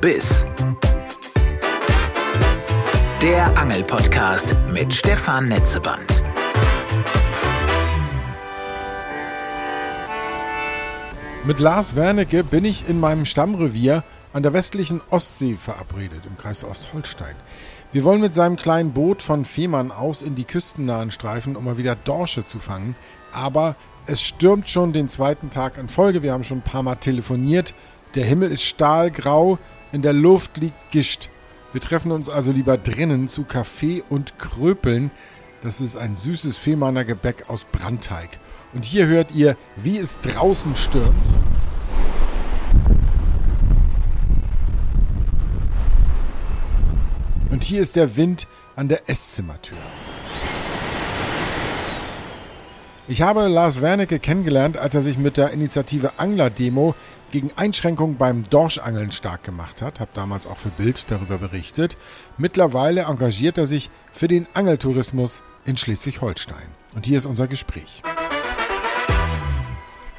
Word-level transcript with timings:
Biss. 0.00 0.46
Der 3.20 3.58
Angelpodcast 3.58 4.54
mit 4.72 4.94
Stefan 4.94 5.48
Netzeband. 5.48 6.22
Mit 11.44 11.60
Lars 11.60 11.96
Wernicke 11.96 12.44
bin 12.44 12.64
ich 12.64 12.88
in 12.88 12.98
meinem 12.98 13.26
Stammrevier 13.26 14.02
an 14.32 14.42
der 14.42 14.54
westlichen 14.54 15.02
Ostsee 15.10 15.56
verabredet, 15.56 16.24
im 16.24 16.38
Kreis 16.38 16.64
Ostholstein. 16.64 17.34
Wir 17.92 18.02
wollen 18.02 18.22
mit 18.22 18.32
seinem 18.32 18.56
kleinen 18.56 18.92
Boot 18.92 19.20
von 19.20 19.44
Fehmarn 19.44 19.90
aus 19.90 20.22
in 20.22 20.34
die 20.34 20.44
küstennahen 20.44 21.10
Streifen, 21.10 21.56
um 21.56 21.66
mal 21.66 21.76
wieder 21.76 21.94
Dorsche 21.94 22.46
zu 22.46 22.58
fangen. 22.58 22.96
Aber 23.32 23.76
es 24.06 24.22
stürmt 24.22 24.70
schon 24.70 24.94
den 24.94 25.10
zweiten 25.10 25.50
Tag 25.50 25.76
in 25.76 25.90
Folge. 25.90 26.22
Wir 26.22 26.32
haben 26.32 26.44
schon 26.44 26.58
ein 26.58 26.62
paar 26.62 26.82
Mal 26.82 26.96
telefoniert. 26.96 27.74
Der 28.14 28.24
Himmel 28.24 28.50
ist 28.50 28.62
stahlgrau, 28.64 29.58
in 29.92 30.02
der 30.02 30.12
Luft 30.12 30.56
liegt 30.56 30.90
Gischt. 30.90 31.28
Wir 31.72 31.80
treffen 31.80 32.12
uns 32.12 32.28
also 32.28 32.52
lieber 32.52 32.76
drinnen 32.76 33.28
zu 33.28 33.44
Kaffee 33.44 34.02
und 34.08 34.38
Kröpeln. 34.38 35.10
Das 35.62 35.80
ist 35.80 35.96
ein 35.96 36.16
süßes 36.16 36.56
Fehmarner 36.56 37.04
Gebäck 37.04 37.44
aus 37.48 37.64
Brandteig. 37.64 38.28
Und 38.72 38.84
hier 38.84 39.06
hört 39.06 39.32
ihr, 39.32 39.56
wie 39.76 39.98
es 39.98 40.18
draußen 40.20 40.76
stürmt. 40.76 41.14
Und 47.50 47.64
hier 47.64 47.80
ist 47.80 47.96
der 47.96 48.16
Wind 48.16 48.46
an 48.76 48.88
der 48.88 49.08
Esszimmertür. 49.08 49.76
Ich 53.10 53.22
habe 53.22 53.48
Lars 53.48 53.82
Wernicke 53.82 54.20
kennengelernt, 54.20 54.76
als 54.76 54.94
er 54.94 55.02
sich 55.02 55.18
mit 55.18 55.36
der 55.36 55.50
Initiative 55.50 56.12
Angler-Demo 56.18 56.94
gegen 57.32 57.50
Einschränkungen 57.56 58.16
beim 58.16 58.48
Dorschangeln 58.48 59.10
stark 59.10 59.42
gemacht 59.42 59.82
hat. 59.82 59.98
Habe 59.98 60.12
damals 60.14 60.46
auch 60.46 60.58
für 60.58 60.68
Bild 60.68 61.10
darüber 61.10 61.38
berichtet. 61.38 61.96
Mittlerweile 62.38 63.06
engagiert 63.06 63.58
er 63.58 63.66
sich 63.66 63.90
für 64.12 64.28
den 64.28 64.46
Angeltourismus 64.54 65.42
in 65.64 65.76
Schleswig-Holstein. 65.76 66.62
Und 66.94 67.04
hier 67.04 67.18
ist 67.18 67.26
unser 67.26 67.48
Gespräch. 67.48 68.00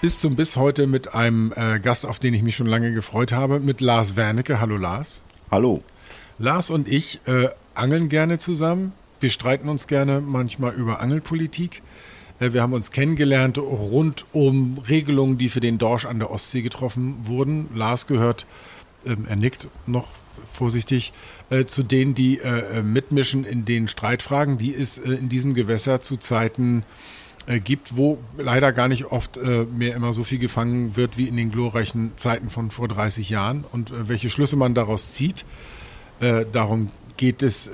Bis 0.01 0.19
zum 0.19 0.35
Biss 0.35 0.57
heute 0.57 0.85
mit 0.85 1.13
einem 1.13 1.53
äh, 1.55 1.79
Gast, 1.79 2.05
auf 2.05 2.19
den 2.19 2.33
ich 2.33 2.43
mich 2.43 2.57
schon 2.57 2.67
lange 2.67 2.91
gefreut 2.91 3.31
habe, 3.31 3.61
mit 3.61 3.79
Lars 3.79 4.17
Wernicke. 4.17 4.59
Hallo 4.59 4.75
Lars. 4.75 5.21
Hallo. 5.49 5.81
Lars 6.39 6.69
und 6.69 6.89
ich 6.89 7.21
äh, 7.25 7.47
angeln 7.73 8.09
gerne 8.09 8.37
zusammen. 8.37 8.91
Wir 9.21 9.29
streiten 9.29 9.69
uns 9.69 9.87
gerne 9.87 10.19
manchmal 10.19 10.73
über 10.73 10.99
Angelpolitik. 10.99 11.83
Äh, 12.41 12.51
wir 12.53 12.61
haben 12.61 12.73
uns 12.73 12.91
kennengelernt 12.91 13.57
rund 13.57 14.25
um 14.33 14.79
Regelungen, 14.89 15.37
die 15.37 15.47
für 15.47 15.61
den 15.61 15.77
Dorsch 15.77 16.05
an 16.05 16.19
der 16.19 16.31
Ostsee 16.31 16.61
getroffen 16.61 17.15
wurden. 17.23 17.69
Lars 17.73 18.07
gehört, 18.07 18.45
ähm, 19.05 19.25
er 19.29 19.37
nickt 19.37 19.69
noch 19.85 20.07
vorsichtig, 20.51 21.13
äh, 21.49 21.65
zu 21.65 21.83
denen, 21.83 22.15
die 22.15 22.39
äh, 22.39 22.81
mitmischen 22.81 23.45
in 23.45 23.63
den 23.63 23.87
Streitfragen, 23.87 24.57
die 24.57 24.73
es 24.73 24.97
in 24.97 25.29
diesem 25.29 25.53
Gewässer 25.53 26.01
zu 26.01 26.17
Zeiten 26.17 26.83
gibt, 27.63 27.97
wo 27.97 28.19
leider 28.37 28.71
gar 28.71 28.87
nicht 28.87 29.05
oft 29.05 29.39
mehr 29.43 29.95
immer 29.95 30.13
so 30.13 30.23
viel 30.23 30.37
gefangen 30.37 30.95
wird 30.95 31.17
wie 31.17 31.27
in 31.27 31.35
den 31.35 31.51
glorreichen 31.51 32.11
Zeiten 32.15 32.51
von 32.51 32.69
vor 32.69 32.87
30 32.87 33.31
Jahren 33.31 33.65
und 33.71 33.91
welche 34.07 34.29
Schlüsse 34.29 34.57
man 34.57 34.75
daraus 34.75 35.11
zieht. 35.11 35.43
darum 36.19 36.91
geht 37.17 37.41
es 37.41 37.71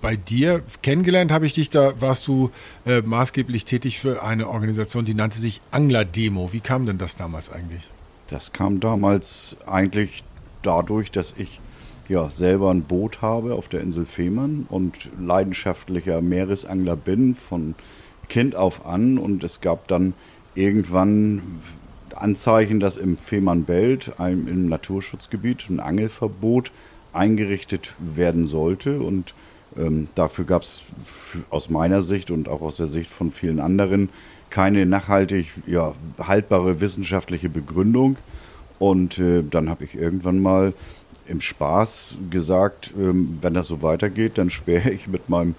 bei 0.00 0.16
dir. 0.16 0.62
Kennengelernt 0.82 1.32
habe 1.32 1.46
ich 1.46 1.54
dich, 1.54 1.70
da 1.70 2.00
warst 2.00 2.26
du 2.26 2.50
äh, 2.86 3.02
maßgeblich 3.02 3.64
tätig 3.64 3.98
für 3.98 4.22
eine 4.22 4.48
Organisation, 4.48 5.04
die 5.04 5.14
nannte 5.14 5.38
sich 5.38 5.60
Angler 5.70 6.04
Demo. 6.04 6.52
Wie 6.52 6.60
kam 6.60 6.86
denn 6.86 6.98
das 6.98 7.16
damals 7.16 7.50
eigentlich? 7.50 7.90
Das 8.28 8.52
kam 8.52 8.80
damals 8.80 9.56
eigentlich 9.66 10.22
dadurch, 10.62 11.10
dass 11.10 11.34
ich 11.36 11.60
ja 12.08 12.28
selber 12.30 12.70
ein 12.70 12.82
Boot 12.82 13.22
habe 13.22 13.54
auf 13.54 13.68
der 13.68 13.80
Insel 13.80 14.06
Fehmarn 14.06 14.66
und 14.68 14.94
leidenschaftlicher 15.20 16.20
Meeresangler 16.20 16.96
bin 16.96 17.34
von 17.34 17.74
Kind 18.28 18.56
auf 18.56 18.86
an 18.86 19.18
und 19.18 19.44
es 19.44 19.60
gab 19.60 19.88
dann 19.88 20.14
irgendwann 20.54 21.60
Anzeichen, 22.14 22.80
dass 22.80 22.96
im 22.96 23.16
Fehmarnbelt, 23.16 24.18
einem 24.18 24.48
im 24.48 24.68
Naturschutzgebiet, 24.68 25.68
ein 25.70 25.80
Angelverbot 25.80 26.72
eingerichtet 27.12 27.94
werden 27.98 28.46
sollte 28.46 29.00
und 29.00 29.34
ähm, 29.76 30.08
dafür 30.14 30.44
gab 30.44 30.62
es 30.62 30.82
aus 31.50 31.70
meiner 31.70 32.02
Sicht 32.02 32.30
und 32.30 32.48
auch 32.48 32.60
aus 32.60 32.76
der 32.76 32.88
Sicht 32.88 33.10
von 33.10 33.30
vielen 33.30 33.60
anderen 33.60 34.08
keine 34.50 34.84
nachhaltig 34.84 35.46
ja, 35.66 35.94
haltbare 36.18 36.80
wissenschaftliche 36.80 37.48
Begründung. 37.48 38.16
Und 38.78 39.18
äh, 39.18 39.42
dann 39.48 39.68
habe 39.68 39.84
ich 39.84 39.94
irgendwann 39.94 40.40
mal 40.40 40.72
im 41.26 41.40
Spaß 41.40 42.16
gesagt, 42.30 42.92
ähm, 42.98 43.38
wenn 43.40 43.54
das 43.54 43.68
so 43.68 43.82
weitergeht, 43.82 44.38
dann 44.38 44.50
sperre 44.50 44.90
ich 44.90 45.06
mit 45.06 45.28
meinem 45.28 45.54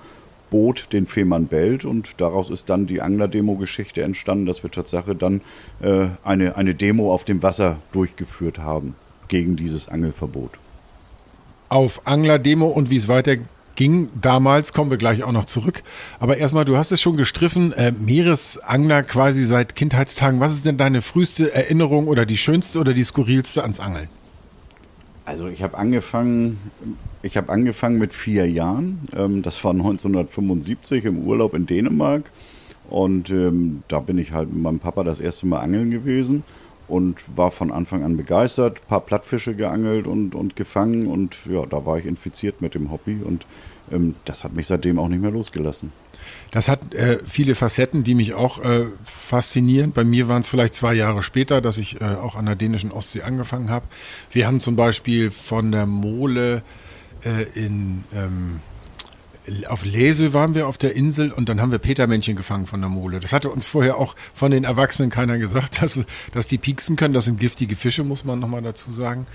Boot 0.49 0.87
den 0.91 1.07
Fehmarn 1.07 1.47
Belt 1.47 1.85
und 1.85 2.15
daraus 2.17 2.49
ist 2.49 2.69
dann 2.69 2.85
die 2.85 3.01
Angler-Demo-Geschichte 3.01 4.01
entstanden, 4.01 4.45
dass 4.45 4.63
wir 4.63 4.71
Tatsache 4.71 5.15
dann 5.15 5.39
äh, 5.81 6.07
eine, 6.23 6.57
eine 6.57 6.75
Demo 6.75 7.13
auf 7.13 7.23
dem 7.23 7.41
Wasser 7.41 7.77
durchgeführt 7.93 8.57
haben 8.57 8.95
gegen 9.29 9.55
dieses 9.55 9.87
Angelverbot. 9.87 10.51
Auf 11.69 12.01
Angler-Demo 12.05 12.65
und 12.67 12.89
wie 12.89 12.97
es 12.97 13.07
weitergeht 13.07 13.47
ging 13.75 14.09
damals, 14.19 14.73
kommen 14.73 14.91
wir 14.91 14.97
gleich 14.97 15.23
auch 15.23 15.31
noch 15.31 15.45
zurück. 15.45 15.83
Aber 16.19 16.37
erstmal, 16.37 16.65
du 16.65 16.77
hast 16.77 16.91
es 16.91 17.01
schon 17.01 17.17
gestriffen, 17.17 17.73
äh, 17.73 17.91
Meeresangler 17.91 19.03
quasi 19.03 19.45
seit 19.45 19.75
Kindheitstagen. 19.75 20.39
Was 20.39 20.53
ist 20.53 20.65
denn 20.65 20.77
deine 20.77 21.01
früheste 21.01 21.53
Erinnerung 21.53 22.07
oder 22.07 22.25
die 22.25 22.37
schönste 22.37 22.79
oder 22.79 22.93
die 22.93 23.03
skurrilste 23.03 23.61
ans 23.61 23.79
Angeln? 23.79 24.09
Also 25.25 25.47
ich 25.47 25.63
habe 25.63 25.77
angefangen, 25.77 26.59
ich 27.21 27.37
habe 27.37 27.51
angefangen 27.51 27.97
mit 27.97 28.13
vier 28.13 28.49
Jahren. 28.49 29.07
Ähm, 29.15 29.41
das 29.41 29.63
war 29.63 29.71
1975 29.73 31.05
im 31.05 31.19
Urlaub 31.19 31.53
in 31.53 31.65
Dänemark. 31.65 32.31
Und 32.89 33.29
ähm, 33.29 33.83
da 33.87 33.99
bin 33.99 34.17
ich 34.17 34.33
halt 34.33 34.51
mit 34.51 34.61
meinem 34.61 34.79
Papa 34.79 35.03
das 35.03 35.19
erste 35.19 35.47
Mal 35.47 35.59
angeln 35.59 35.91
gewesen 35.91 36.43
und 36.91 37.17
war 37.35 37.51
von 37.51 37.71
Anfang 37.71 38.03
an 38.03 38.17
begeistert, 38.17 38.77
ein 38.77 38.87
paar 38.87 39.01
Plattfische 39.01 39.55
geangelt 39.55 40.07
und, 40.07 40.35
und 40.35 40.55
gefangen 40.55 41.07
und 41.07 41.37
ja, 41.49 41.65
da 41.65 41.85
war 41.85 41.97
ich 41.97 42.05
infiziert 42.05 42.61
mit 42.61 42.75
dem 42.75 42.91
Hobby 42.91 43.21
und 43.23 43.45
ähm, 43.91 44.15
das 44.25 44.43
hat 44.43 44.53
mich 44.53 44.67
seitdem 44.67 44.99
auch 44.99 45.07
nicht 45.07 45.21
mehr 45.21 45.31
losgelassen. 45.31 45.91
Das 46.51 46.67
hat 46.67 46.93
äh, 46.93 47.19
viele 47.25 47.55
Facetten, 47.55 48.03
die 48.03 48.13
mich 48.13 48.33
auch 48.33 48.59
äh, 48.59 48.85
faszinieren. 49.03 49.91
Bei 49.91 50.03
mir 50.03 50.27
waren 50.27 50.41
es 50.41 50.49
vielleicht 50.49 50.75
zwei 50.75 50.93
Jahre 50.93 51.23
später, 51.23 51.61
dass 51.61 51.77
ich 51.77 52.01
äh, 52.01 52.03
auch 52.03 52.35
an 52.35 52.45
der 52.45 52.55
dänischen 52.55 52.91
Ostsee 52.91 53.21
angefangen 53.21 53.69
habe. 53.69 53.85
Wir 54.31 54.47
haben 54.47 54.59
zum 54.59 54.75
Beispiel 54.75 55.31
von 55.31 55.71
der 55.71 55.85
Mole 55.85 56.61
äh, 57.23 57.43
in 57.55 58.03
ähm, 58.13 58.59
auf 59.67 59.85
Lesö 59.85 60.33
waren 60.33 60.53
wir 60.53 60.67
auf 60.67 60.77
der 60.77 60.95
Insel 60.95 61.31
und 61.31 61.49
dann 61.49 61.61
haben 61.61 61.71
wir 61.71 61.79
Petermännchen 61.79 62.35
gefangen 62.35 62.67
von 62.67 62.79
der 62.79 62.89
Mole. 62.89 63.19
Das 63.19 63.33
hatte 63.33 63.49
uns 63.49 63.65
vorher 63.65 63.97
auch 63.97 64.15
von 64.33 64.51
den 64.51 64.63
Erwachsenen 64.63 65.09
keiner 65.09 65.37
gesagt, 65.37 65.81
dass, 65.81 65.99
dass 66.33 66.47
die 66.47 66.57
pieksen 66.57 66.95
können. 66.95 67.13
Das 67.13 67.25
sind 67.25 67.39
giftige 67.39 67.75
Fische, 67.75 68.03
muss 68.03 68.23
man 68.23 68.39
nochmal 68.39 68.61
dazu 68.61 68.91
sagen. 68.91 69.25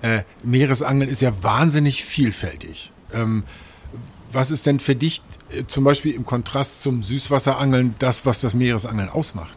Äh, 0.00 0.22
Meeresangeln 0.44 1.10
ist 1.10 1.20
ja 1.20 1.32
wahnsinnig 1.42 2.04
vielfältig. 2.04 2.92
Ähm, 3.12 3.42
was 4.30 4.50
ist 4.50 4.66
denn 4.66 4.78
für 4.78 4.94
dich 4.94 5.22
äh, 5.50 5.64
zum 5.66 5.84
Beispiel 5.84 6.14
im 6.14 6.24
Kontrast 6.24 6.82
zum 6.82 7.02
Süßwasserangeln 7.02 7.96
das, 7.98 8.26
was 8.26 8.40
das 8.40 8.54
Meeresangeln 8.54 9.08
ausmacht? 9.08 9.56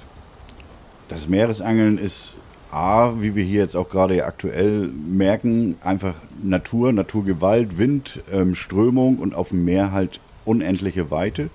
Das 1.09 1.27
Meeresangeln 1.27 1.97
ist 1.97 2.37
A, 2.71 3.15
wie 3.19 3.35
wir 3.35 3.43
hier 3.43 3.59
jetzt 3.59 3.75
auch 3.75 3.89
gerade 3.89 4.25
aktuell 4.25 4.87
merken, 4.87 5.77
einfach 5.83 6.15
Natur, 6.41 6.93
Naturgewalt, 6.93 7.77
Wind, 7.77 8.21
ähm, 8.31 8.55
Strömung 8.55 9.17
und 9.17 9.35
auf 9.35 9.49
dem 9.49 9.65
Meer 9.65 9.91
halt 9.91 10.21
unendliche 10.45 11.11
Weite. 11.11 11.49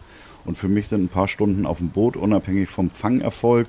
Und 0.44 0.58
für 0.58 0.68
mich 0.68 0.88
sind 0.88 1.04
ein 1.04 1.08
paar 1.08 1.26
Stunden 1.26 1.64
auf 1.64 1.78
dem 1.78 1.88
Boot, 1.88 2.16
unabhängig 2.16 2.68
vom 2.68 2.90
Fangerfolg, 2.90 3.68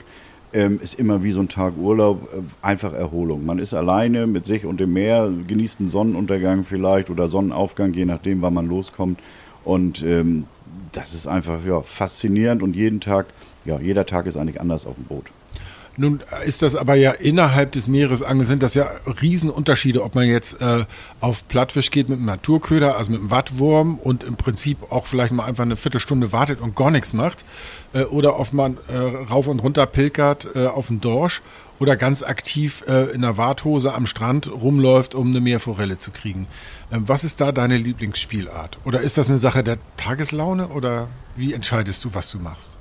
ähm, 0.54 0.80
ist 0.82 1.00
immer 1.00 1.24
wie 1.24 1.32
so 1.32 1.40
ein 1.40 1.48
Tag 1.48 1.78
Urlaub, 1.78 2.30
äh, 2.34 2.42
einfach 2.62 2.94
Erholung. 2.94 3.46
Man 3.46 3.60
ist 3.60 3.74
alleine 3.74 4.28
mit 4.28 4.46
sich 4.46 4.66
und 4.66 4.80
dem 4.80 4.94
Meer, 4.94 5.32
genießt 5.48 5.80
einen 5.80 5.90
Sonnenuntergang 5.90 6.66
vielleicht 6.66 7.10
oder 7.10 7.30
Sonnenaufgang, 7.30 7.94
je 7.94 8.06
nachdem, 8.06 8.42
wann 8.42 8.54
man 8.54 8.68
loskommt. 8.68 9.20
Und 9.64 10.04
ähm, 10.04 10.46
das 10.92 11.14
ist 11.14 11.28
einfach 11.28 11.66
ja, 11.66 11.82
faszinierend 11.82 12.62
und 12.62 12.76
jeden 12.76 13.00
Tag, 13.00 13.28
ja, 13.66 13.80
jeder 13.80 14.06
Tag 14.06 14.26
ist 14.26 14.38
eigentlich 14.38 14.60
anders 14.60 14.86
auf 14.86 14.96
dem 14.96 15.06
Boot. 15.06 15.26
Nun 16.00 16.22
ist 16.46 16.62
das 16.62 16.76
aber 16.76 16.94
ja 16.94 17.12
innerhalb 17.12 17.72
des 17.72 17.88
Meeresangels 17.88 18.48
sind 18.48 18.62
das 18.62 18.76
ja 18.76 18.88
Riesenunterschiede, 19.20 20.04
ob 20.04 20.14
man 20.14 20.28
jetzt 20.28 20.62
äh, 20.62 20.86
auf 21.22 21.48
Plattfisch 21.48 21.90
geht 21.90 22.08
mit 22.08 22.20
einem 22.20 22.28
Naturköder, 22.28 22.98
also 22.98 23.12
mit 23.12 23.20
einem 23.20 23.32
Wattwurm 23.32 23.98
und 23.98 24.24
im 24.24 24.36
Prinzip 24.36 24.92
auch 24.92 25.08
vielleicht 25.08 25.34
mal 25.34 25.46
einfach 25.46 25.64
eine 25.64 25.76
Viertelstunde 25.76 26.32
wartet 26.32 26.62
und 26.62 26.76
gar 26.76 26.92
nichts 26.92 27.14
macht, 27.14 27.44
äh, 27.94 28.04
oder 28.04 28.40
ob 28.40 28.54
man 28.54 28.78
äh, 28.88 28.96
rauf 28.96 29.48
und 29.48 29.60
runter 29.60 29.88
pilgert 29.88 30.48
äh, 30.54 30.68
auf 30.68 30.88
dem 30.88 31.02
Dorsch 31.02 31.42
oder 31.80 31.96
ganz 31.96 32.22
aktiv 32.22 32.84
äh, 32.88 33.12
in 33.12 33.22
der 33.22 33.38
Warthose 33.38 33.94
am 33.94 34.06
Strand 34.06 34.52
rumläuft, 34.52 35.16
um 35.16 35.30
eine 35.30 35.42
Meerforelle 35.42 35.98
zu 35.98 36.12
kriegen. 36.12 36.48
Ähm, 36.92 37.08
was 37.08 37.24
ist 37.24 37.42
da 37.42 37.52
deine 37.52 37.78
Lieblingsspielart? 37.78 38.78
Oder 38.86 39.02
ist 39.02 39.18
das 39.18 39.30
eine 39.30 39.40
Sache 39.40 39.64
der 39.64 39.78
Tageslaune 39.98 40.68
oder 40.68 41.08
wie 41.36 41.54
entscheidest 41.54 42.06
du, 42.06 42.14
was 42.14 42.30
du 42.32 42.38
machst? 42.38 42.78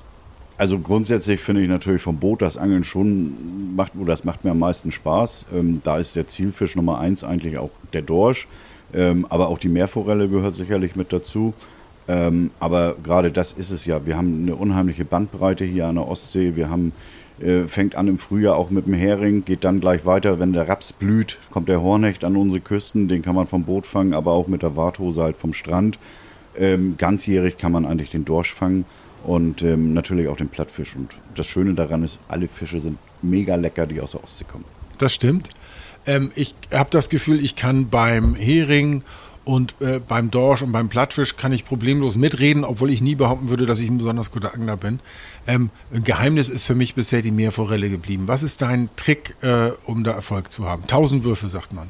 Also 0.58 0.78
grundsätzlich 0.78 1.40
finde 1.40 1.62
ich 1.62 1.68
natürlich 1.68 2.00
vom 2.00 2.16
Boot 2.16 2.40
das 2.40 2.56
Angeln 2.56 2.84
schon 2.84 3.74
macht, 3.76 3.92
oder 3.94 4.06
das 4.06 4.24
macht 4.24 4.44
mir 4.44 4.52
am 4.52 4.58
meisten 4.58 4.90
Spaß. 4.90 5.46
Ähm, 5.54 5.82
da 5.84 5.98
ist 5.98 6.16
der 6.16 6.26
Zielfisch 6.26 6.76
Nummer 6.76 6.98
eins 6.98 7.22
eigentlich 7.22 7.58
auch 7.58 7.70
der 7.92 8.02
Dorsch. 8.02 8.48
Ähm, 8.94 9.26
aber 9.28 9.48
auch 9.48 9.58
die 9.58 9.68
Meerforelle 9.68 10.28
gehört 10.28 10.54
sicherlich 10.54 10.96
mit 10.96 11.12
dazu. 11.12 11.52
Ähm, 12.08 12.52
aber 12.58 12.96
gerade 13.02 13.30
das 13.30 13.52
ist 13.52 13.70
es 13.70 13.84
ja. 13.84 14.06
Wir 14.06 14.16
haben 14.16 14.42
eine 14.42 14.56
unheimliche 14.56 15.04
Bandbreite 15.04 15.64
hier 15.64 15.88
an 15.88 15.96
der 15.96 16.08
Ostsee. 16.08 16.56
Wir 16.56 16.70
haben 16.70 16.92
äh, 17.40 17.64
fängt 17.64 17.94
an 17.96 18.08
im 18.08 18.18
Frühjahr 18.18 18.56
auch 18.56 18.70
mit 18.70 18.86
dem 18.86 18.94
Hering, 18.94 19.44
geht 19.44 19.64
dann 19.64 19.80
gleich 19.80 20.06
weiter. 20.06 20.38
Wenn 20.38 20.54
der 20.54 20.68
Raps 20.68 20.92
blüht, 20.92 21.38
kommt 21.50 21.68
der 21.68 21.82
Hornecht 21.82 22.24
an 22.24 22.34
unsere 22.34 22.60
Küsten. 22.60 23.08
Den 23.08 23.20
kann 23.20 23.34
man 23.34 23.46
vom 23.46 23.64
Boot 23.64 23.86
fangen, 23.86 24.14
aber 24.14 24.32
auch 24.32 24.46
mit 24.48 24.62
der 24.62 24.74
Warthose 24.74 25.22
halt 25.22 25.36
vom 25.36 25.52
Strand. 25.52 25.98
Ähm, 26.56 26.94
ganzjährig 26.96 27.58
kann 27.58 27.72
man 27.72 27.84
eigentlich 27.84 28.10
den 28.10 28.24
Dorsch 28.24 28.54
fangen 28.54 28.86
und 29.26 29.62
ähm, 29.62 29.92
natürlich 29.92 30.28
auch 30.28 30.36
den 30.36 30.48
Plattfisch. 30.48 30.94
Und 30.94 31.18
das 31.34 31.46
Schöne 31.46 31.74
daran 31.74 32.04
ist, 32.04 32.20
alle 32.28 32.46
Fische 32.46 32.80
sind 32.80 32.96
mega 33.22 33.56
lecker, 33.56 33.86
die 33.86 34.00
aus 34.00 34.12
der 34.12 34.22
Ostsee 34.22 34.44
kommen. 34.44 34.64
Das 34.98 35.12
stimmt. 35.12 35.50
Ähm, 36.06 36.30
ich 36.36 36.54
habe 36.72 36.90
das 36.90 37.08
Gefühl, 37.08 37.44
ich 37.44 37.56
kann 37.56 37.88
beim 37.90 38.36
Hering 38.36 39.02
und 39.44 39.74
äh, 39.80 39.98
beim 39.98 40.30
Dorsch 40.30 40.62
und 40.62 40.70
beim 40.70 40.88
Plattfisch 40.88 41.36
kann 41.36 41.52
ich 41.52 41.64
problemlos 41.64 42.16
mitreden, 42.16 42.62
obwohl 42.62 42.90
ich 42.90 43.02
nie 43.02 43.16
behaupten 43.16 43.48
würde, 43.48 43.66
dass 43.66 43.80
ich 43.80 43.88
ein 43.88 43.98
besonders 43.98 44.30
guter 44.30 44.54
Angler 44.54 44.76
bin. 44.76 45.00
Ähm, 45.48 45.70
ein 45.92 46.04
Geheimnis 46.04 46.48
ist 46.48 46.64
für 46.64 46.76
mich 46.76 46.94
bisher 46.94 47.20
die 47.20 47.32
Meerforelle 47.32 47.90
geblieben. 47.90 48.28
Was 48.28 48.44
ist 48.44 48.62
dein 48.62 48.90
Trick, 48.94 49.34
äh, 49.42 49.70
um 49.86 50.04
da 50.04 50.12
Erfolg 50.12 50.52
zu 50.52 50.66
haben? 50.66 50.86
Tausend 50.86 51.24
Würfe, 51.24 51.48
sagt 51.48 51.72
man. 51.72 51.88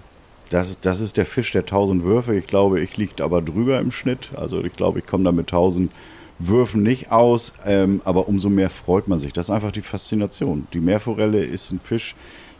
Das, 0.48 0.78
das 0.80 1.00
ist 1.00 1.18
der 1.18 1.26
Fisch 1.26 1.52
der 1.52 1.66
tausend 1.66 2.02
Würfe. 2.02 2.34
Ich 2.34 2.46
glaube, 2.46 2.80
ich 2.80 2.96
liege 2.96 3.22
aber 3.22 3.42
drüber 3.42 3.78
im 3.78 3.92
Schnitt. 3.92 4.30
Also 4.36 4.64
ich 4.64 4.72
glaube, 4.72 5.00
ich 5.00 5.06
komme 5.06 5.24
da 5.24 5.32
mit 5.32 5.48
tausend 5.48 5.92
Würfen 6.38 6.82
nicht 6.82 7.10
aus, 7.10 7.52
ähm, 7.64 8.02
aber 8.04 8.28
umso 8.28 8.48
mehr 8.48 8.70
freut 8.70 9.08
man 9.08 9.18
sich. 9.18 9.32
Das 9.32 9.46
ist 9.46 9.54
einfach 9.54 9.72
die 9.72 9.82
Faszination. 9.82 10.66
Die 10.72 10.80
Meerforelle 10.80 11.42
ist 11.42 11.70
ein 11.70 11.80
Fisch, 11.80 12.14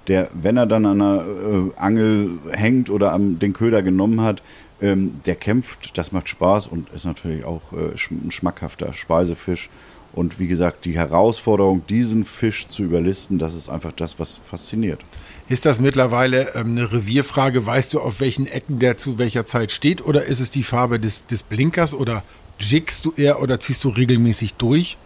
der, 0.08 0.30
wenn 0.32 0.56
er 0.56 0.66
dann 0.66 0.86
an 0.86 1.00
einer 1.00 1.24
äh, 1.26 1.70
Angel 1.76 2.38
hängt 2.52 2.90
oder 2.90 3.12
am, 3.12 3.38
den 3.38 3.52
Köder 3.52 3.82
genommen 3.82 4.22
hat, 4.22 4.42
ähm, 4.80 5.20
der 5.26 5.36
kämpft, 5.36 5.96
das 5.98 6.12
macht 6.12 6.28
Spaß 6.28 6.66
und 6.66 6.90
ist 6.90 7.04
natürlich 7.04 7.44
auch 7.44 7.62
äh, 7.72 7.94
ein 8.10 8.30
schmackhafter 8.30 8.92
Speisefisch. 8.92 9.68
Und 10.12 10.38
wie 10.38 10.46
gesagt, 10.46 10.86
die 10.86 10.96
Herausforderung, 10.96 11.86
diesen 11.86 12.24
Fisch 12.24 12.68
zu 12.68 12.82
überlisten, 12.82 13.38
das 13.38 13.54
ist 13.54 13.68
einfach 13.68 13.92
das, 13.92 14.18
was 14.18 14.40
fasziniert. 14.42 15.00
Ist 15.48 15.66
das 15.66 15.78
mittlerweile 15.78 16.54
ähm, 16.54 16.70
eine 16.70 16.90
Revierfrage? 16.90 17.66
Weißt 17.66 17.92
du, 17.92 18.00
auf 18.00 18.20
welchen 18.20 18.46
Ecken 18.46 18.78
der 18.78 18.96
zu 18.96 19.18
welcher 19.18 19.44
Zeit 19.44 19.72
steht? 19.72 20.04
Oder 20.04 20.24
ist 20.24 20.40
es 20.40 20.50
die 20.50 20.62
Farbe 20.62 20.98
des, 20.98 21.26
des 21.26 21.42
Blinkers? 21.42 21.92
Oder 21.92 22.22
jiggst 22.58 23.04
du 23.04 23.12
eher 23.12 23.40
oder 23.42 23.60
ziehst 23.60 23.84
du 23.84 23.88
regelmäßig 23.88 24.54
durch? 24.54 24.96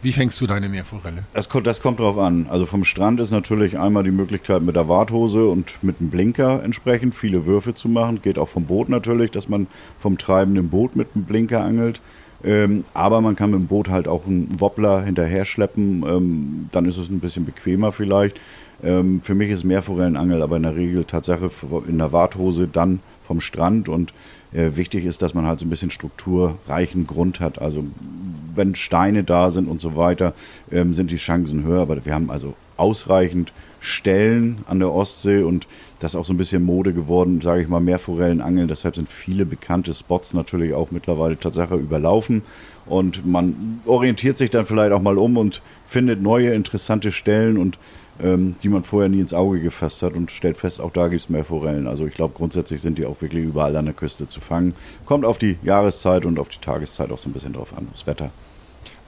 Wie 0.00 0.12
fängst 0.12 0.40
du 0.40 0.46
deine 0.46 0.68
Meerforelle? 0.68 1.24
Das, 1.34 1.48
das 1.64 1.80
kommt 1.80 1.98
drauf 1.98 2.18
an. 2.18 2.46
Also 2.48 2.66
vom 2.66 2.84
Strand 2.84 3.18
ist 3.18 3.32
natürlich 3.32 3.78
einmal 3.78 4.04
die 4.04 4.12
Möglichkeit 4.12 4.62
mit 4.62 4.76
der 4.76 4.88
Warthose 4.88 5.48
und 5.48 5.82
mit 5.82 5.98
dem 5.98 6.10
Blinker 6.10 6.62
entsprechend 6.62 7.16
viele 7.16 7.46
Würfe 7.46 7.74
zu 7.74 7.88
machen. 7.88 8.22
Geht 8.22 8.38
auch 8.38 8.48
vom 8.48 8.64
Boot 8.64 8.88
natürlich, 8.88 9.32
dass 9.32 9.48
man 9.48 9.66
vom 9.98 10.16
treibenden 10.16 10.68
Boot 10.68 10.94
mit 10.94 11.16
dem 11.16 11.24
Blinker 11.24 11.64
angelt. 11.64 12.00
Ähm, 12.44 12.84
aber 12.94 13.20
man 13.20 13.34
kann 13.34 13.50
mit 13.50 13.58
dem 13.58 13.66
Boot 13.66 13.88
halt 13.88 14.06
auch 14.06 14.24
einen 14.24 14.60
Wobbler 14.60 15.02
hinterher 15.02 15.44
schleppen. 15.44 16.04
Ähm, 16.06 16.68
dann 16.70 16.84
ist 16.84 16.98
es 16.98 17.08
ein 17.08 17.18
bisschen 17.18 17.44
bequemer 17.44 17.90
vielleicht. 17.90 18.38
Ähm, 18.84 19.20
für 19.24 19.34
mich 19.34 19.50
ist 19.50 19.64
Meerforellenangel 19.64 20.42
aber 20.42 20.56
in 20.56 20.62
der 20.62 20.76
Regel 20.76 21.04
Tatsache 21.04 21.50
in 21.88 21.98
der 21.98 22.12
Warthose 22.12 22.68
dann 22.68 23.00
vom 23.28 23.40
Strand 23.40 23.88
und 23.88 24.12
äh, 24.52 24.70
wichtig 24.74 25.04
ist, 25.04 25.22
dass 25.22 25.34
man 25.34 25.46
halt 25.46 25.60
so 25.60 25.66
ein 25.66 25.70
bisschen 25.70 25.90
strukturreichen 25.90 27.06
Grund 27.06 27.38
hat. 27.38 27.60
Also 27.60 27.84
wenn 28.54 28.74
Steine 28.74 29.22
da 29.22 29.50
sind 29.50 29.68
und 29.68 29.80
so 29.80 29.94
weiter, 29.94 30.34
ähm, 30.72 30.94
sind 30.94 31.10
die 31.10 31.16
Chancen 31.16 31.62
höher. 31.64 31.82
Aber 31.82 32.04
wir 32.04 32.14
haben 32.14 32.30
also 32.30 32.54
ausreichend 32.76 33.52
Stellen 33.80 34.58
an 34.66 34.80
der 34.80 34.92
Ostsee 34.92 35.42
und 35.42 35.66
das 36.00 36.12
ist 36.14 36.16
auch 36.16 36.24
so 36.24 36.32
ein 36.32 36.38
bisschen 36.38 36.64
Mode 36.64 36.92
geworden, 36.92 37.40
sage 37.40 37.62
ich 37.62 37.68
mal, 37.68 37.80
mehr 37.80 37.98
Forellenangeln. 37.98 38.68
Deshalb 38.68 38.96
sind 38.96 39.08
viele 39.08 39.44
bekannte 39.44 39.94
Spots 39.94 40.32
natürlich 40.32 40.72
auch 40.72 40.90
mittlerweile 40.90 41.38
Tatsache 41.38 41.74
überlaufen. 41.74 42.42
Und 42.86 43.26
man 43.26 43.80
orientiert 43.84 44.38
sich 44.38 44.50
dann 44.50 44.64
vielleicht 44.64 44.92
auch 44.92 45.02
mal 45.02 45.18
um 45.18 45.36
und 45.36 45.60
findet 45.86 46.22
neue 46.22 46.50
interessante 46.54 47.12
Stellen 47.12 47.58
und 47.58 47.78
ähm, 48.22 48.56
die 48.62 48.68
man 48.68 48.84
vorher 48.84 49.08
nie 49.08 49.20
ins 49.20 49.34
Auge 49.34 49.60
gefasst 49.60 50.02
hat 50.02 50.14
und 50.14 50.30
stellt 50.30 50.56
fest, 50.56 50.80
auch 50.80 50.92
da 50.92 51.08
gibt 51.08 51.22
es 51.22 51.28
mehr 51.28 51.44
Forellen. 51.44 51.86
Also 51.86 52.06
ich 52.06 52.14
glaube, 52.14 52.34
grundsätzlich 52.34 52.80
sind 52.80 52.98
die 52.98 53.06
auch 53.06 53.20
wirklich 53.20 53.44
überall 53.44 53.76
an 53.76 53.84
der 53.84 53.94
Küste 53.94 54.28
zu 54.28 54.40
fangen. 54.40 54.74
Kommt 55.06 55.24
auf 55.24 55.38
die 55.38 55.58
Jahreszeit 55.62 56.26
und 56.26 56.38
auf 56.38 56.48
die 56.48 56.60
Tageszeit 56.60 57.10
auch 57.10 57.18
so 57.18 57.28
ein 57.28 57.32
bisschen 57.32 57.52
drauf 57.52 57.76
an, 57.76 57.88
das 57.92 58.06
Wetter 58.06 58.30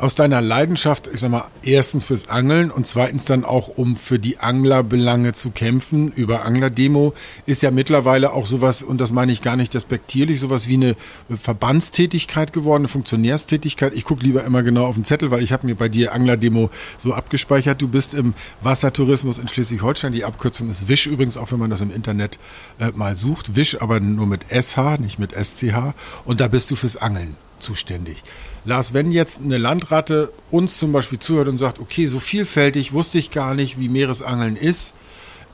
aus 0.01 0.15
deiner 0.15 0.41
Leidenschaft, 0.41 1.11
ich 1.13 1.21
sag 1.21 1.31
mal, 1.31 1.45
erstens 1.63 2.07
fürs 2.07 2.29
Angeln 2.31 2.71
und 2.71 2.87
zweitens 2.87 3.27
dann 3.27 3.45
auch, 3.45 3.69
um 3.69 3.97
für 3.97 4.19
die 4.19 4.39
Anglerbelange 4.39 5.35
zu 5.35 5.51
kämpfen, 5.51 6.11
über 6.13 6.47
Anglerdemo, 6.47 7.13
ist 7.45 7.63
ja 7.63 7.71
mittlerweile 7.71 8.33
auch 8.33 8.47
sowas, 8.47 8.83
und 8.83 8.99
das 8.99 9.13
meine 9.13 9.31
ich 9.31 9.43
gar 9.43 9.57
nicht 9.57 9.75
despektierlich, 9.75 10.41
sowas 10.41 10.69
wie 10.69 10.75
eine 10.75 10.97
Verbandstätigkeit 11.37 12.55
geworden, 12.55 12.83
eine 12.83 12.89
Funktionärstätigkeit. 12.89 13.93
Ich 13.95 14.05
gucke 14.07 14.25
lieber 14.25 14.43
immer 14.45 14.63
genau 14.63 14.87
auf 14.87 14.95
den 14.95 15.05
Zettel, 15.05 15.31
weil 15.31 15.43
ich 15.43 15.53
habe 15.53 15.67
mir 15.67 15.75
bei 15.75 15.91
dir 15.91 16.15
Anglerdemo 16.15 16.71
so 16.97 17.13
abgespeichert. 17.13 17.83
Du 17.83 17.89
bist 17.89 18.15
im 18.15 18.33
Wassertourismus 18.63 19.37
in 19.37 19.49
Schleswig-Holstein. 19.49 20.15
Die 20.15 20.25
Abkürzung 20.25 20.71
ist 20.71 20.89
Wisch 20.89 21.07
übrigens, 21.07 21.37
auch 21.37 21.53
wenn 21.53 21.59
man 21.59 21.69
das 21.69 21.83
im 21.83 21.95
Internet 21.95 22.39
äh, 22.79 22.91
mal 22.95 23.17
sucht. 23.17 23.55
Wisch, 23.55 23.83
aber 23.83 24.01
nur 24.01 24.27
mit 24.27 24.47
SH, 24.49 24.99
nicht 24.99 25.19
mit 25.19 25.33
SCH. 25.33 25.93
Und 26.25 26.41
da 26.41 26.49
bist 26.49 26.71
du 26.71 26.77
fürs 26.77 26.97
Angeln 26.97 27.37
zuständig. 27.61 28.23
Lars, 28.65 28.93
wenn 28.93 29.11
jetzt 29.11 29.41
eine 29.43 29.59
Landratte 29.59 30.33
uns 30.51 30.79
zum 30.79 30.93
Beispiel 30.93 31.19
zuhört 31.19 31.49
und 31.49 31.59
sagt, 31.59 31.81
okay, 31.81 32.07
so 32.07 32.19
vielfältig 32.19 32.93
wusste 32.93 33.19
ich 33.19 33.31
gar 33.31 33.55
nicht, 33.55 33.79
wie 33.79 33.89
Meeresangeln 33.89 34.57
ist, 34.57 34.95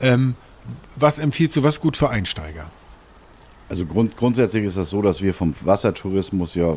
ähm, 0.01 0.35
was 0.95 1.19
empfiehlst 1.19 1.55
du, 1.55 1.63
was 1.63 1.79
gut 1.79 1.95
für 1.95 2.09
Einsteiger? 2.09 2.69
Also 3.69 3.85
grund, 3.85 4.17
grundsätzlich 4.17 4.63
ist 4.63 4.77
das 4.77 4.89
so, 4.89 5.01
dass 5.01 5.21
wir 5.21 5.33
vom 5.33 5.53
Wassertourismus 5.61 6.55
ja 6.55 6.75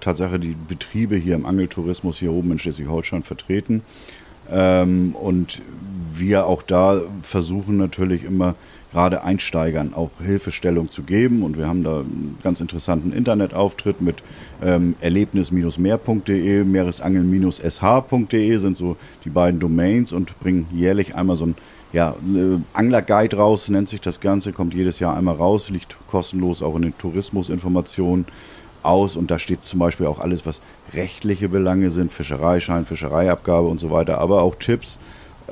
Tatsache 0.00 0.38
die 0.38 0.56
Betriebe 0.68 1.16
hier 1.16 1.34
im 1.34 1.46
Angeltourismus 1.46 2.18
hier 2.18 2.32
oben 2.32 2.52
in 2.52 2.58
Schleswig-Holstein 2.58 3.22
vertreten. 3.22 3.82
Ähm, 4.50 5.14
und 5.14 5.62
wir 6.12 6.46
auch 6.46 6.62
da 6.62 7.02
versuchen 7.22 7.76
natürlich 7.76 8.24
immer 8.24 8.54
gerade 8.92 9.22
Einsteigern 9.22 9.94
auch 9.94 10.10
Hilfestellung 10.20 10.90
zu 10.90 11.02
geben. 11.02 11.42
Und 11.42 11.56
wir 11.56 11.68
haben 11.68 11.84
da 11.84 12.00
einen 12.00 12.38
ganz 12.42 12.60
interessanten 12.60 13.12
Internetauftritt 13.12 14.00
mit 14.00 14.22
ähm, 14.62 14.96
erlebnis-meer.de, 15.00 16.64
meeresangeln-sh.de 16.64 18.56
sind 18.56 18.76
so 18.76 18.96
die 19.24 19.30
beiden 19.30 19.60
Domains 19.60 20.12
und 20.12 20.38
bringen 20.40 20.66
jährlich 20.72 21.14
einmal 21.14 21.36
so 21.36 21.46
ein 21.46 21.54
ja, 21.92 22.14
Angler-Guide 22.72 23.36
raus, 23.36 23.68
nennt 23.68 23.88
sich 23.88 24.00
das 24.00 24.20
Ganze, 24.20 24.52
kommt 24.52 24.74
jedes 24.74 25.00
Jahr 25.00 25.16
einmal 25.16 25.34
raus, 25.34 25.70
liegt 25.70 25.96
kostenlos 26.08 26.62
auch 26.62 26.76
in 26.76 26.82
den 26.82 26.98
Tourismusinformationen 26.98 28.26
aus 28.82 29.16
und 29.16 29.30
da 29.30 29.38
steht 29.38 29.66
zum 29.66 29.80
Beispiel 29.80 30.06
auch 30.06 30.20
alles, 30.20 30.46
was 30.46 30.60
rechtliche 30.94 31.48
Belange 31.48 31.90
sind, 31.90 32.12
Fischereischein, 32.12 32.86
Fischereiabgabe 32.86 33.66
und 33.66 33.80
so 33.80 33.90
weiter, 33.90 34.18
aber 34.18 34.42
auch 34.42 34.54
Tipps, 34.54 34.98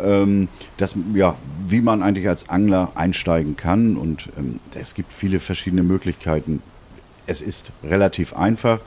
ähm, 0.02 0.49
dass, 0.76 0.95
ja, 1.14 1.37
wie 1.67 1.81
man 1.81 2.02
eigentlich 2.02 2.28
als 2.28 2.49
Angler 2.49 2.93
einsteigen 2.95 3.57
kann. 3.57 3.97
Und 3.97 4.28
ähm, 4.37 4.61
es 4.75 4.95
gibt 4.95 5.12
viele 5.12 5.40
verschiedene 5.40 5.83
Möglichkeiten. 5.83 6.62
Es 7.26 7.43
ist 7.43 7.73
relativ 7.85 8.35
einfach, 8.35 8.81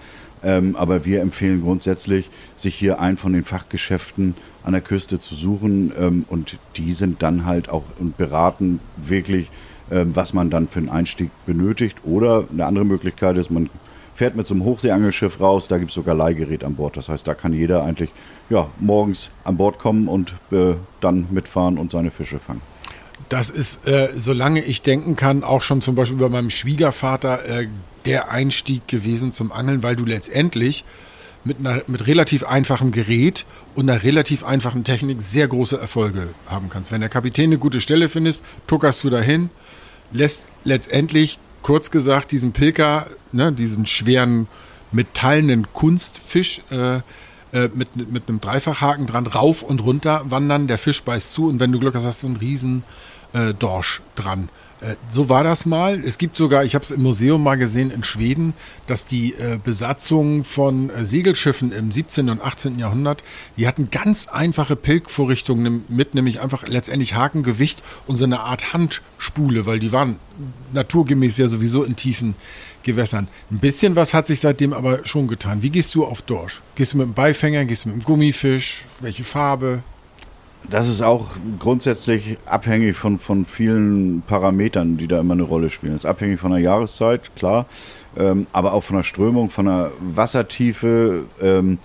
ähm, 0.44 0.76
aber 0.76 1.06
wir 1.06 1.22
empfehlen 1.22 1.62
grundsätzlich, 1.62 2.30
sich 2.56 2.76
hier 2.76 3.00
einen 3.00 3.18
von 3.18 3.34
den 3.34 3.44
Fachgeschäften 3.44 4.36
an 4.64 4.74
der 4.74 4.82
Küste 4.82 5.20
zu 5.20 5.36
suchen. 5.36 5.94
Ähm, 5.98 6.26
und 6.28 6.58
die 6.78 6.94
sind 6.94 7.22
dann 7.22 7.46
halt 7.46 7.70
auch 7.70 7.84
und 8.00 8.18
beraten 8.18 8.80
wirklich, 8.98 9.52
ähm, 9.92 10.16
was 10.16 10.34
man 10.34 10.50
dann 10.50 10.68
für 10.68 10.80
einen 10.80 10.90
Einstieg 10.90 11.30
benötigt. 11.46 12.00
Oder 12.04 12.46
eine 12.52 12.66
andere 12.66 12.86
Möglichkeit 12.86 13.38
ist, 13.38 13.52
man 13.52 13.70
fährt 14.16 14.36
mit 14.36 14.48
so 14.48 14.54
einem 14.54 14.66
Hochseeangelschiff 14.66 15.40
raus, 15.40 15.68
da 15.68 15.78
gibt 15.78 15.92
es 15.92 15.96
sogar 15.96 16.16
Leihgerät 16.16 16.64
an 16.64 16.76
Bord. 16.76 16.98
Das 16.98 17.10
heißt, 17.10 17.28
da 17.28 17.34
kann 17.34 17.54
jeder 17.54 17.84
eigentlich 17.84 18.12
ja, 18.50 18.68
morgens 18.80 19.30
an 19.44 19.58
Bord 19.58 19.80
kommen 19.80 20.08
und 20.08 20.36
äh, 20.52 20.76
dann 21.00 21.28
mitfahren 21.32 21.78
und 21.78 21.92
seine 21.92 22.12
Fische 22.12 22.40
fangen. 22.40 22.62
Das 23.30 23.50
ist, 23.50 23.88
äh, 23.88 24.10
solange 24.16 24.62
ich 24.62 24.82
denken 24.82 25.16
kann, 25.16 25.44
auch 25.44 25.64
schon 25.64 25.82
zum 25.82 25.96
Beispiel 25.96 26.18
bei 26.18 26.30
meinem 26.30 26.50
Schwiegervater 26.50 27.46
äh, 27.46 27.68
der 28.06 28.32
Einstieg 28.32 28.88
gewesen 28.88 29.32
zum 29.32 29.52
Angeln, 29.52 29.84
weil 29.84 29.96
du 29.96 30.06
letztendlich 30.06 30.84
mit, 31.44 31.60
einer, 31.60 31.82
mit 31.88 32.08
relativ 32.08 32.44
einfachem 32.44 32.92
Gerät 32.92 33.46
und 33.76 33.90
einer 33.90 34.04
relativ 34.04 34.44
einfachen 34.44 34.84
Technik 34.84 35.22
sehr 35.22 35.48
große 35.48 35.80
Erfolge 35.80 36.30
haben 36.48 36.70
kannst. 36.70 36.92
Wenn 36.92 37.02
der 37.02 37.10
Kapitän 37.10 37.46
eine 37.46 37.58
gute 37.58 37.82
Stelle 37.82 38.10
findest, 38.10 38.44
tuckerst 38.68 39.04
du 39.04 39.10
dahin, 39.10 39.50
lässt 40.12 40.44
letztendlich 40.64 41.40
kurz 41.62 41.92
gesagt, 41.92 42.32
diesen 42.32 42.52
Pilker, 42.52 43.08
ne, 43.32 43.52
diesen 43.52 43.86
schweren 43.86 44.48
metallenen 44.92 45.72
Kunstfisch 45.74 46.62
äh, 46.70 46.98
äh, 47.54 47.70
mit, 47.74 47.96
mit 48.12 48.28
einem 48.28 48.40
Dreifachhaken 48.40 49.08
dran 49.08 49.28
rauf 49.28 49.62
und 49.62 49.84
runter 49.84 50.24
wandern. 50.26 50.68
Der 50.68 50.78
Fisch 50.78 51.04
beißt 51.04 51.34
zu 51.34 51.48
und 51.48 51.60
wenn 51.60 51.72
du 51.72 51.80
Glück 51.80 51.96
hast, 51.96 52.06
hast 52.06 52.24
du 52.24 52.28
einen 52.28 52.38
riesen 52.38 52.84
äh, 53.34 53.54
Dorsch 53.54 54.02
dran. 54.16 54.50
Äh, 54.82 54.96
so 55.12 55.30
war 55.30 55.44
das 55.44 55.66
mal. 55.66 56.02
Es 56.04 56.18
gibt 56.18 56.36
sogar, 56.36 56.66
ich 56.66 56.76
habe 56.76 56.84
es 56.84 56.92
im 56.92 57.04
Museum 57.04 57.44
mal 57.44 57.56
gesehen 57.56 57.92
in 57.92 58.04
Schweden, 58.04 58.54
dass 58.88 59.06
die 59.06 59.34
äh, 59.34 59.58
Besatzung 59.64 60.44
von 60.44 60.90
äh, 60.90 61.06
Segelschiffen 61.06 61.72
im 61.72 61.92
17. 61.92 62.30
und 62.30 62.42
18. 62.42 62.80
Jahrhundert, 62.80 63.24
die 63.58 63.68
hatten 63.68 63.90
ganz 63.92 64.28
einfache 64.28 64.76
Pilgvorrichtungen 64.76 65.86
mit, 65.88 66.16
nämlich 66.16 66.42
einfach 66.42 66.68
letztendlich 66.68 67.14
Hakengewicht 67.14 67.84
und 68.08 68.18
so 68.18 68.26
eine 68.26 68.42
Art 68.42 68.74
Handspule, 68.74 69.66
weil 69.66 69.80
die 69.80 69.92
waren 69.92 70.18
naturgemäß 70.74 71.38
ja 71.38 71.48
sowieso 71.48 71.84
in 71.84 71.96
tiefen 71.96 72.36
Gewässern. 72.84 73.28
Ein 73.52 73.60
bisschen 73.60 73.96
was 73.96 74.14
hat 74.14 74.26
sich 74.26 74.40
seitdem 74.40 74.74
aber 74.74 75.06
schon 75.06 75.28
getan. 75.28 75.62
Wie 75.62 75.70
gehst 75.70 75.94
du 75.94 76.04
auf 76.04 76.24
Dorsch? 76.24 76.62
Gehst 76.74 76.94
du 76.94 76.98
mit 76.98 77.06
dem 77.06 77.14
Beifänger, 77.14 77.66
gehst 77.66 77.86
du 77.86 77.90
mit 77.90 78.00
dem 78.00 78.04
Gummifisch? 78.04 78.86
Welche 79.00 79.24
Farbe? 79.24 79.84
Das 80.70 80.88
ist 80.88 81.02
auch 81.02 81.28
grundsätzlich 81.60 82.38
abhängig 82.46 82.96
von, 82.96 83.20
von 83.20 83.46
vielen 83.46 84.22
Parametern, 84.22 84.98
die 84.98 85.08
da 85.08 85.20
immer 85.20 85.34
eine 85.34 85.44
Rolle 85.44 85.70
spielen. 85.70 85.94
Das 85.94 86.04
ist 86.04 86.10
abhängig 86.10 86.40
von 86.40 86.52
der 86.52 86.60
Jahreszeit, 86.60 87.36
klar, 87.36 87.66
ähm, 88.18 88.48
aber 88.54 88.74
auch 88.74 88.84
von 88.84 88.98
der 88.98 89.04
Strömung, 89.04 89.50
von 89.50 89.66
der 89.66 89.92
Wassertiefe. 90.00 91.26
Ähm, 91.42 91.80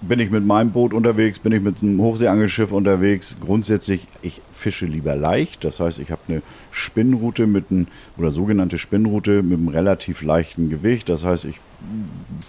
bin 0.00 0.20
ich 0.20 0.30
mit 0.30 0.46
meinem 0.46 0.70
Boot 0.70 0.94
unterwegs, 0.94 1.38
bin 1.38 1.52
ich 1.52 1.60
mit 1.60 1.82
einem 1.82 2.00
Hochseeangelschiff 2.00 2.72
unterwegs. 2.72 3.36
Grundsätzlich, 3.40 4.06
ich 4.22 4.40
fische 4.52 4.86
lieber 4.86 5.14
leicht. 5.14 5.62
Das 5.64 5.80
heißt, 5.80 5.98
ich 5.98 6.10
habe 6.10 6.22
eine 6.28 6.42
Spinnroute 6.70 7.46
mit 7.46 7.66
einem, 7.70 7.86
oder 8.16 8.30
sogenannte 8.30 8.78
Spinnroute 8.78 9.42
mit 9.42 9.58
einem 9.58 9.68
relativ 9.68 10.22
leichten 10.22 10.70
Gewicht. 10.70 11.08
Das 11.10 11.24
heißt, 11.24 11.44
ich 11.44 11.60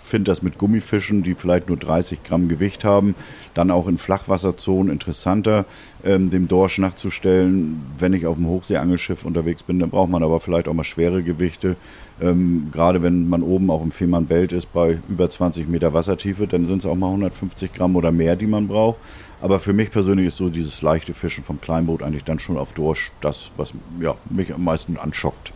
finde 0.03 0.31
das 0.31 0.41
mit 0.41 0.57
Gummifischen, 0.57 1.23
die 1.23 1.35
vielleicht 1.35 1.67
nur 1.67 1.77
30 1.77 2.23
Gramm 2.23 2.47
Gewicht 2.47 2.83
haben, 2.83 3.15
dann 3.53 3.69
auch 3.69 3.87
in 3.87 3.97
Flachwasserzonen 3.97 4.91
interessanter, 4.91 5.65
ähm, 6.03 6.29
dem 6.29 6.47
Dorsch 6.47 6.79
nachzustellen. 6.79 7.81
Wenn 7.97 8.13
ich 8.13 8.25
auf 8.25 8.37
dem 8.37 8.47
Hochseeangelschiff 8.47 9.25
unterwegs 9.25 9.63
bin, 9.63 9.79
dann 9.79 9.91
braucht 9.91 10.09
man 10.09 10.23
aber 10.23 10.39
vielleicht 10.39 10.67
auch 10.67 10.73
mal 10.73 10.83
schwere 10.83 11.21
Gewichte. 11.21 11.75
Ähm, 12.21 12.69
gerade 12.71 13.01
wenn 13.01 13.29
man 13.29 13.43
oben 13.43 13.69
auch 13.69 13.83
im 13.83 13.91
Fehmarnbelt 13.91 14.51
ist 14.51 14.73
bei 14.73 14.99
über 15.07 15.29
20 15.29 15.69
Meter 15.69 15.93
Wassertiefe, 15.93 16.47
dann 16.47 16.65
sind 16.65 16.79
es 16.79 16.85
auch 16.85 16.95
mal 16.95 17.07
150 17.07 17.73
Gramm 17.73 17.95
oder 17.95 18.11
mehr, 18.11 18.35
die 18.35 18.47
man 18.47 18.67
braucht. 18.67 18.97
Aber 19.41 19.59
für 19.59 19.73
mich 19.73 19.91
persönlich 19.91 20.27
ist 20.27 20.37
so 20.37 20.49
dieses 20.49 20.81
leichte 20.81 21.13
Fischen 21.13 21.43
vom 21.43 21.61
Kleinboot 21.61 22.03
eigentlich 22.03 22.25
dann 22.25 22.39
schon 22.39 22.57
auf 22.57 22.73
Dorsch 22.73 23.11
das, 23.21 23.51
was 23.55 23.73
ja, 24.01 24.15
mich 24.29 24.53
am 24.53 24.63
meisten 24.63 24.97
anschockt. 24.97 25.53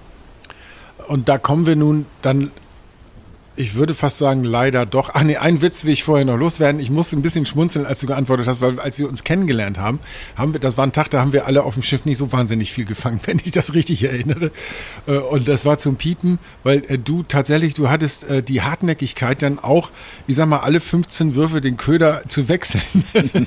Und 1.08 1.28
da 1.28 1.38
kommen 1.38 1.66
wir 1.66 1.76
nun 1.76 2.06
dann 2.22 2.52
ich 3.56 3.76
würde 3.76 3.94
fast 3.94 4.18
sagen, 4.18 4.44
leider 4.44 4.86
doch. 4.86 5.12
Ach 5.14 5.22
nee, 5.24 5.38
einen 5.38 5.62
Witz 5.62 5.84
will 5.84 5.94
ich 5.94 6.04
vorher 6.04 6.26
noch 6.26 6.38
loswerden. 6.38 6.82
Ich 6.82 6.90
musste 6.90 7.16
ein 7.16 7.22
bisschen 7.22 7.46
schmunzeln, 7.46 7.86
als 7.86 8.00
du 8.00 8.08
geantwortet 8.08 8.48
hast, 8.48 8.62
weil 8.62 8.80
als 8.80 8.98
wir 8.98 9.08
uns 9.08 9.24
kennengelernt 9.24 9.78
haben, 9.78 10.00
haben 10.36 10.54
wir, 10.54 10.60
das 10.60 10.78
war 10.78 10.86
ein 10.86 10.92
Tag, 10.92 11.10
da 11.12 11.20
haben 11.20 11.34
wir 11.34 11.46
alle 11.46 11.64
auf 11.64 11.76
dem 11.76 11.84
Schiff 11.84 12.06
nicht 12.06 12.18
so 12.18 12.32
wahnsinnig 12.32 12.72
viel 12.72 12.86
gefangen, 12.86 13.20
wenn 13.26 13.40
ich 13.44 13.52
das 13.52 13.74
richtig 13.74 14.04
erinnere. 14.04 14.52
Äh, 15.06 15.18
und 15.18 15.48
das 15.48 15.66
war 15.66 15.78
zum 15.78 15.98
Piepen, 15.98 16.40
weil 16.64 16.84
äh, 16.88 16.98
du 16.98 17.24
tatsächlich, 17.24 17.76
du 17.76 17.90
hattest 17.90 18.24
äh, 18.24 18.42
die 18.42 18.62
Hartnäckigkeit 18.62 19.42
dann 19.42 19.60
auch, 19.60 19.92
ich 20.26 20.36
sag 20.36 20.48
mal, 20.48 20.60
alle 20.60 20.80
15 20.80 21.36
Würfe 21.36 21.62
den 21.62 21.78
Köder 21.78 22.24
zu 22.28 22.48
wechseln. 22.48 22.82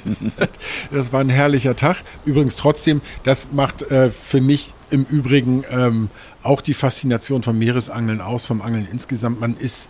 das 0.92 1.12
war 1.12 1.20
ein 1.20 1.30
herrlicher 1.30 1.75
Tag. 1.75 2.02
Übrigens 2.25 2.54
trotzdem, 2.56 3.00
das 3.25 3.48
macht 3.52 3.84
für 3.84 4.40
mich 4.40 4.75
im 4.90 5.04
Übrigen 5.04 5.64
ähm, 5.70 6.08
auch 6.47 6.61
die 6.61 6.75
Faszination 6.75 7.43
vom 7.43 7.59
Meeresangeln 7.59 8.21
aus, 8.21 8.47
vom 8.47 8.62
Angeln 8.62 8.88
insgesamt. 8.91 9.41
Man 9.41 9.57
ist 9.57 9.88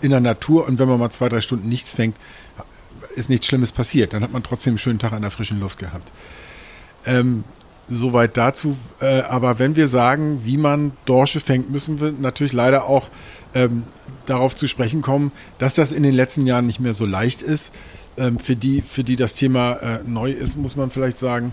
in 0.00 0.10
der 0.10 0.20
Natur 0.20 0.66
und 0.66 0.78
wenn 0.78 0.88
man 0.88 0.98
mal 0.98 1.10
zwei, 1.10 1.28
drei 1.28 1.40
Stunden 1.40 1.68
nichts 1.68 1.92
fängt, 1.92 2.16
ist 3.14 3.28
nichts 3.28 3.46
Schlimmes 3.46 3.72
passiert. 3.72 4.12
Dann 4.12 4.22
hat 4.22 4.32
man 4.32 4.42
trotzdem 4.42 4.72
einen 4.72 4.78
schönen 4.78 4.98
Tag 4.98 5.12
an 5.12 5.22
der 5.22 5.30
frischen 5.30 5.60
Luft 5.60 5.78
gehabt. 5.78 6.10
Ähm, 7.04 7.44
soweit 7.88 8.36
dazu. 8.36 8.76
Äh, 9.00 9.22
aber 9.22 9.58
wenn 9.58 9.76
wir 9.76 9.88
sagen, 9.88 10.42
wie 10.44 10.56
man 10.56 10.92
Dorsche 11.04 11.40
fängt, 11.40 11.70
müssen 11.70 12.00
wir 12.00 12.12
natürlich 12.12 12.52
leider 12.52 12.84
auch 12.84 13.08
ähm, 13.54 13.84
darauf 14.26 14.54
zu 14.54 14.66
sprechen 14.66 15.02
kommen, 15.02 15.32
dass 15.58 15.74
das 15.74 15.92
in 15.92 16.02
den 16.02 16.14
letzten 16.14 16.46
Jahren 16.46 16.66
nicht 16.66 16.80
mehr 16.80 16.94
so 16.94 17.06
leicht 17.06 17.42
ist. 17.42 17.72
Ähm, 18.16 18.38
für, 18.38 18.56
die, 18.56 18.82
für 18.82 19.04
die 19.04 19.16
das 19.16 19.34
Thema 19.34 19.74
äh, 19.74 20.00
neu 20.06 20.30
ist, 20.30 20.56
muss 20.56 20.76
man 20.76 20.90
vielleicht 20.90 21.18
sagen, 21.18 21.52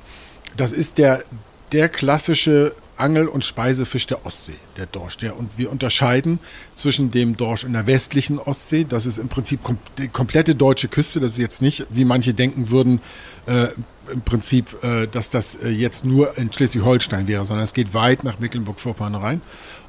das 0.57 0.71
ist 0.71 0.97
der, 0.97 1.23
der 1.71 1.89
klassische 1.89 2.73
Angel- 2.97 3.27
und 3.27 3.43
Speisefisch 3.43 4.07
der 4.07 4.25
Ostsee, 4.25 4.55
der 4.77 4.85
Dorsch. 4.85 5.17
Der, 5.17 5.37
und 5.37 5.57
wir 5.57 5.71
unterscheiden 5.71 6.39
zwischen 6.75 7.11
dem 7.11 7.37
Dorsch 7.37 7.63
in 7.63 7.73
der 7.73 7.87
westlichen 7.87 8.39
Ostsee, 8.39 8.85
das 8.87 9.05
ist 9.05 9.17
im 9.17 9.27
Prinzip 9.27 9.63
kom 9.63 9.77
die 9.97 10.07
komplette 10.07 10.55
deutsche 10.55 10.87
Küste, 10.87 11.19
das 11.19 11.33
ist 11.33 11.37
jetzt 11.37 11.61
nicht, 11.61 11.85
wie 11.89 12.05
manche 12.05 12.33
denken 12.33 12.69
würden, 12.69 13.01
äh, 13.45 13.67
im 14.11 14.21
Prinzip, 14.21 14.83
äh, 14.83 15.07
dass 15.07 15.29
das 15.29 15.55
äh, 15.55 15.69
jetzt 15.69 16.05
nur 16.05 16.37
in 16.37 16.51
Schleswig-Holstein 16.51 17.27
wäre, 17.27 17.45
sondern 17.45 17.63
es 17.63 17.73
geht 17.73 17.93
weit 17.93 18.23
nach 18.23 18.39
Mecklenburg-Vorpommern 18.39 19.15
rein. 19.15 19.41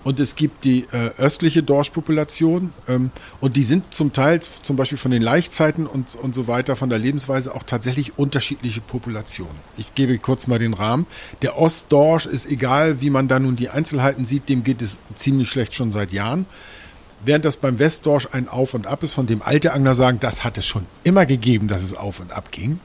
Und 0.05 0.21
es 0.21 0.37
gibt 0.37 0.65
die 0.65 0.87
äh, 0.93 1.11
östliche 1.19 1.65
Dorschpopulation 1.65 2.73
ähm, 2.87 3.11
und 3.41 3.57
die 3.57 3.65
sind 3.65 3.93
zum 3.93 4.13
Teil 4.13 4.41
zum 4.41 4.77
Beispiel 4.77 4.99
von 4.99 5.11
den 5.11 5.21
Laichzeiten 5.21 5.85
und, 5.85 6.15
und 6.15 6.33
so 6.33 6.47
weiter, 6.47 6.77
von 6.77 6.89
der 6.89 7.01
Lebensweise 7.01 7.53
auch 7.53 7.65
tatsächlich 7.65 8.17
unterschiedliche 8.17 8.81
Populationen. 8.81 9.57
Ich 9.77 9.97
gebe 9.97 10.17
kurz 10.19 10.47
mal 10.47 10.61
den 10.61 10.75
Rahmen. 10.75 11.07
Der 11.43 11.59
Ostdorsch 11.59 12.27
ist 12.27 12.47
egal, 12.47 13.01
wie 13.01 13.11
man 13.11 13.27
da 13.27 13.41
nun 13.41 13.57
die 13.57 13.69
Einzelheiten 13.69 14.27
sieht, 14.27 14.49
dem 14.49 14.63
geht 14.63 14.81
es 14.81 14.99
ziemlich 15.17 15.51
schlecht 15.51 15.75
schon 15.75 15.91
seit 15.91 16.13
Jahren. 16.13 16.47
Während 17.25 17.45
das 17.45 17.57
beim 17.57 17.81
Westdorsch 17.81 18.29
ein 18.31 18.49
Auf 18.49 18.75
und 18.75 18.87
Ab 18.87 19.03
ist, 19.03 19.13
von 19.13 19.27
dem 19.27 19.43
alte 19.43 19.73
Angler 19.73 19.97
sagen, 19.97 20.21
das 20.21 20.45
hat 20.45 20.57
es 20.57 20.67
schon 20.67 20.87
immer 21.03 21.27
gegeben, 21.27 21.67
dass 21.67 21.83
es 21.83 21.95
auf 21.95 22.21
und 22.21 22.31
ab 22.31 22.53
ging. 22.53 22.79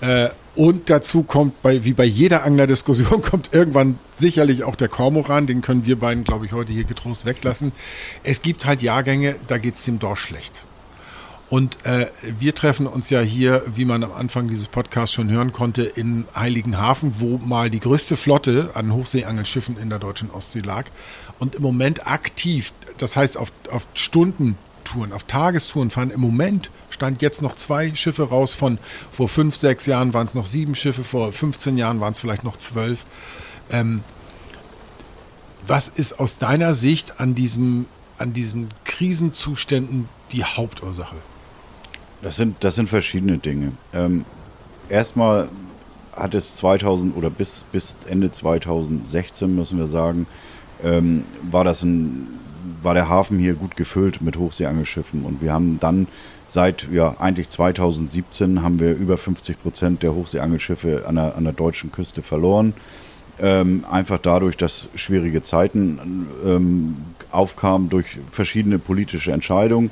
Äh, 0.00 0.28
und 0.54 0.88
dazu 0.88 1.22
kommt, 1.22 1.62
bei, 1.62 1.84
wie 1.84 1.92
bei 1.92 2.04
jeder 2.04 2.44
Anglerdiskussion, 2.44 3.20
kommt 3.30 3.52
irgendwann 3.52 3.98
sicherlich 4.18 4.64
auch 4.64 4.74
der 4.74 4.88
Kormoran. 4.88 5.46
Den 5.46 5.60
können 5.60 5.84
wir 5.84 5.98
beiden, 5.98 6.24
glaube 6.24 6.46
ich, 6.46 6.52
heute 6.52 6.72
hier 6.72 6.84
getrost 6.84 7.26
weglassen. 7.26 7.72
Es 8.22 8.40
gibt 8.40 8.64
halt 8.64 8.82
Jahrgänge, 8.82 9.36
da 9.48 9.58
geht 9.58 9.74
es 9.76 9.84
dem 9.84 9.98
Dorsch 9.98 10.22
schlecht. 10.22 10.64
Und 11.48 11.84
äh, 11.86 12.06
wir 12.38 12.54
treffen 12.54 12.86
uns 12.86 13.08
ja 13.10 13.20
hier, 13.20 13.62
wie 13.66 13.84
man 13.84 14.02
am 14.02 14.12
Anfang 14.12 14.48
dieses 14.48 14.66
Podcasts 14.66 15.14
schon 15.14 15.30
hören 15.30 15.52
konnte, 15.52 15.82
in 15.82 16.24
Heiligenhafen, 16.34 17.16
wo 17.18 17.38
mal 17.38 17.70
die 17.70 17.78
größte 17.78 18.16
Flotte 18.16 18.70
an 18.74 18.92
Hochseeangelschiffen 18.92 19.78
in 19.78 19.88
der 19.88 20.00
deutschen 20.00 20.30
Ostsee 20.30 20.60
lag. 20.60 20.86
Und 21.38 21.54
im 21.54 21.62
Moment 21.62 22.06
aktiv, 22.06 22.72
das 22.98 23.14
heißt 23.14 23.36
auf, 23.36 23.52
auf 23.70 23.86
Stundentouren, 23.94 25.12
auf 25.12 25.22
Tagestouren 25.24 25.90
fahren 25.90 26.10
im 26.10 26.20
Moment 26.20 26.70
stand 26.96 27.20
jetzt 27.20 27.42
noch 27.42 27.54
zwei 27.56 27.94
Schiffe 27.94 28.30
raus. 28.30 28.54
Von 28.54 28.78
vor 29.12 29.28
fünf, 29.28 29.54
sechs 29.54 29.84
Jahren 29.84 30.14
waren 30.14 30.26
es 30.26 30.34
noch 30.34 30.46
sieben 30.46 30.74
Schiffe, 30.74 31.04
vor 31.04 31.30
15 31.30 31.76
Jahren 31.76 32.00
waren 32.00 32.12
es 32.12 32.20
vielleicht 32.20 32.42
noch 32.42 32.56
zwölf. 32.56 33.04
Ähm, 33.70 34.02
was 35.66 35.88
ist 35.88 36.18
aus 36.18 36.38
deiner 36.38 36.74
Sicht 36.74 37.20
an, 37.20 37.34
diesem, 37.34 37.84
an 38.18 38.32
diesen 38.32 38.68
Krisenzuständen 38.84 40.08
die 40.32 40.44
Hauptursache? 40.44 41.16
Das 42.22 42.36
sind, 42.36 42.56
das 42.64 42.76
sind 42.76 42.88
verschiedene 42.88 43.36
Dinge. 43.38 43.72
Ähm, 43.92 44.24
erstmal 44.88 45.48
hat 46.14 46.34
es 46.34 46.56
2000 46.56 47.14
oder 47.14 47.28
bis, 47.28 47.64
bis 47.72 47.94
Ende 48.08 48.32
2016, 48.32 49.54
müssen 49.54 49.78
wir 49.78 49.88
sagen, 49.88 50.26
ähm, 50.82 51.24
war 51.50 51.64
das 51.64 51.82
ein 51.82 52.28
war 52.82 52.94
der 52.94 53.08
Hafen 53.08 53.38
hier 53.38 53.54
gut 53.54 53.76
gefüllt 53.76 54.20
mit 54.20 54.36
Hochseeangelschiffen 54.36 55.24
und 55.24 55.42
wir 55.42 55.52
haben 55.52 55.78
dann 55.80 56.06
seit 56.48 56.88
ja, 56.92 57.16
eigentlich 57.18 57.48
2017 57.48 58.62
haben 58.62 58.78
wir 58.80 58.94
über 58.94 59.18
50 59.18 59.62
Prozent 59.62 60.02
der 60.02 60.14
Hochseeangelschiffe 60.14 61.04
an 61.06 61.16
der, 61.16 61.36
an 61.36 61.44
der 61.44 61.52
deutschen 61.52 61.92
Küste 61.92 62.22
verloren. 62.22 62.74
Ähm, 63.38 63.84
einfach 63.90 64.18
dadurch, 64.18 64.56
dass 64.56 64.88
schwierige 64.94 65.42
Zeiten 65.42 66.26
ähm, 66.44 66.96
aufkamen 67.30 67.90
durch 67.90 68.18
verschiedene 68.30 68.78
politische 68.78 69.32
Entscheidungen. 69.32 69.90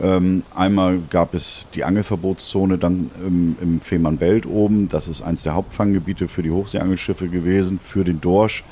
Ähm, 0.00 0.44
einmal 0.54 0.98
gab 1.10 1.34
es 1.34 1.66
die 1.74 1.84
Angelverbotszone 1.84 2.78
dann 2.78 3.10
im, 3.24 3.56
im 3.60 3.80
Fehmarnbelt 3.80 4.46
oben. 4.46 4.88
Das 4.88 5.08
ist 5.08 5.22
eines 5.22 5.42
der 5.42 5.54
Hauptfanggebiete 5.54 6.26
für 6.26 6.42
die 6.42 6.50
Hochseeangelschiffe 6.50 7.28
gewesen, 7.28 7.78
für 7.82 8.02
den 8.02 8.20
Dorsch. 8.20 8.64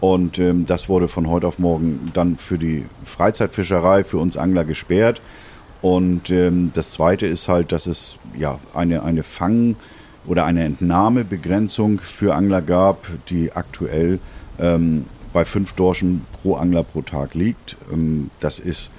Und 0.00 0.38
ähm, 0.40 0.66
das 0.66 0.88
wurde 0.88 1.06
von 1.06 1.28
heute 1.28 1.46
auf 1.46 1.60
morgen 1.60 2.10
dann 2.14 2.36
für 2.36 2.58
die 2.58 2.86
Freizeitfischerei, 3.04 4.02
für 4.02 4.18
uns 4.18 4.36
Angler 4.36 4.64
gesperrt. 4.64 5.20
Und 5.82 6.30
ähm, 6.30 6.70
das 6.74 6.92
Zweite 6.92 7.26
ist 7.26 7.48
halt, 7.48 7.72
dass 7.72 7.86
es 7.86 8.16
ja 8.38 8.60
eine, 8.72 9.02
eine 9.02 9.24
Fang- 9.24 9.76
oder 10.24 10.44
eine 10.44 10.62
Entnahmebegrenzung 10.64 11.98
für 11.98 12.34
Angler 12.34 12.62
gab, 12.62 13.08
die 13.28 13.52
aktuell 13.52 14.20
ähm, 14.60 15.06
bei 15.32 15.44
fünf 15.44 15.72
Dorschen 15.72 16.24
pro 16.40 16.54
Angler 16.54 16.84
pro 16.84 17.02
Tag 17.02 17.34
liegt. 17.34 17.76
Ähm, 17.92 18.30
das 18.38 18.60
ist 18.60 18.90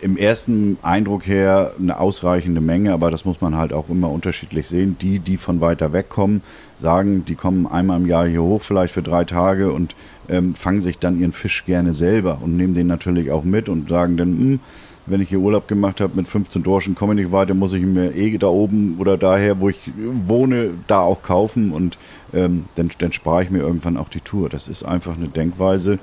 im 0.00 0.16
ersten 0.16 0.78
Eindruck 0.80 1.26
her 1.26 1.74
eine 1.78 2.00
ausreichende 2.00 2.62
Menge, 2.62 2.94
aber 2.94 3.10
das 3.10 3.26
muss 3.26 3.42
man 3.42 3.56
halt 3.56 3.74
auch 3.74 3.90
immer 3.90 4.10
unterschiedlich 4.10 4.66
sehen. 4.66 4.96
Die, 5.00 5.18
die 5.18 5.36
von 5.36 5.60
weiter 5.60 5.92
weg 5.92 6.08
kommen, 6.08 6.42
sagen, 6.80 7.26
die 7.26 7.34
kommen 7.34 7.66
einmal 7.66 8.00
im 8.00 8.06
Jahr 8.06 8.26
hier 8.26 8.42
hoch, 8.42 8.62
vielleicht 8.62 8.94
für 8.94 9.02
drei 9.02 9.24
Tage 9.24 9.72
und 9.72 9.94
ähm, 10.30 10.54
fangen 10.54 10.80
sich 10.80 10.98
dann 10.98 11.20
ihren 11.20 11.32
Fisch 11.32 11.64
gerne 11.66 11.92
selber 11.92 12.38
und 12.40 12.56
nehmen 12.56 12.74
den 12.74 12.86
natürlich 12.86 13.30
auch 13.30 13.44
mit 13.44 13.68
und 13.68 13.90
sagen 13.90 14.16
dann, 14.16 14.32
mh, 14.32 14.38
hm, 14.38 14.60
wenn 15.06 15.20
ich 15.20 15.28
hier 15.28 15.40
Urlaub 15.40 15.68
gemacht 15.68 16.00
habe 16.00 16.16
mit 16.16 16.28
15 16.28 16.62
Dorschen, 16.62 16.94
komme 16.94 17.14
ich 17.14 17.20
nicht 17.20 17.32
weiter, 17.32 17.54
muss 17.54 17.72
ich 17.72 17.82
mir 17.82 18.14
eh 18.14 18.36
da 18.38 18.48
oben 18.48 18.96
oder 18.98 19.16
daher, 19.16 19.60
wo 19.60 19.68
ich 19.68 19.78
wohne, 20.26 20.70
da 20.86 21.00
auch 21.00 21.22
kaufen 21.22 21.72
und 21.72 21.98
ähm, 22.32 22.66
dann, 22.76 22.90
dann 22.98 23.12
spare 23.12 23.42
ich 23.42 23.50
mir 23.50 23.60
irgendwann 23.60 23.96
auch 23.96 24.08
die 24.08 24.20
Tour. 24.20 24.48
Das 24.48 24.68
ist 24.68 24.84
einfach 24.84 25.16
eine 25.16 25.28
Denkweise, 25.28 25.98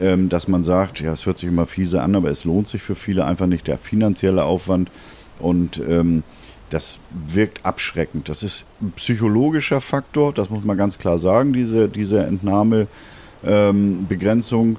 ähm, 0.00 0.28
dass 0.28 0.48
man 0.48 0.64
sagt, 0.64 1.00
ja, 1.00 1.12
es 1.12 1.26
hört 1.26 1.38
sich 1.38 1.48
immer 1.48 1.66
fiese 1.66 2.02
an, 2.02 2.14
aber 2.14 2.30
es 2.30 2.44
lohnt 2.44 2.68
sich 2.68 2.82
für 2.82 2.94
viele 2.94 3.24
einfach 3.24 3.46
nicht 3.46 3.66
der 3.66 3.78
finanzielle 3.78 4.44
Aufwand 4.44 4.90
und 5.38 5.80
ähm, 5.88 6.22
das 6.70 6.98
wirkt 7.28 7.66
abschreckend. 7.66 8.28
Das 8.28 8.42
ist 8.42 8.64
ein 8.80 8.92
psychologischer 8.92 9.80
Faktor, 9.80 10.32
das 10.32 10.50
muss 10.50 10.64
man 10.64 10.76
ganz 10.76 10.98
klar 10.98 11.18
sagen, 11.18 11.52
diese, 11.52 11.88
diese 11.88 12.24
Entnahmebegrenzung, 12.24 14.68
ähm, 14.68 14.76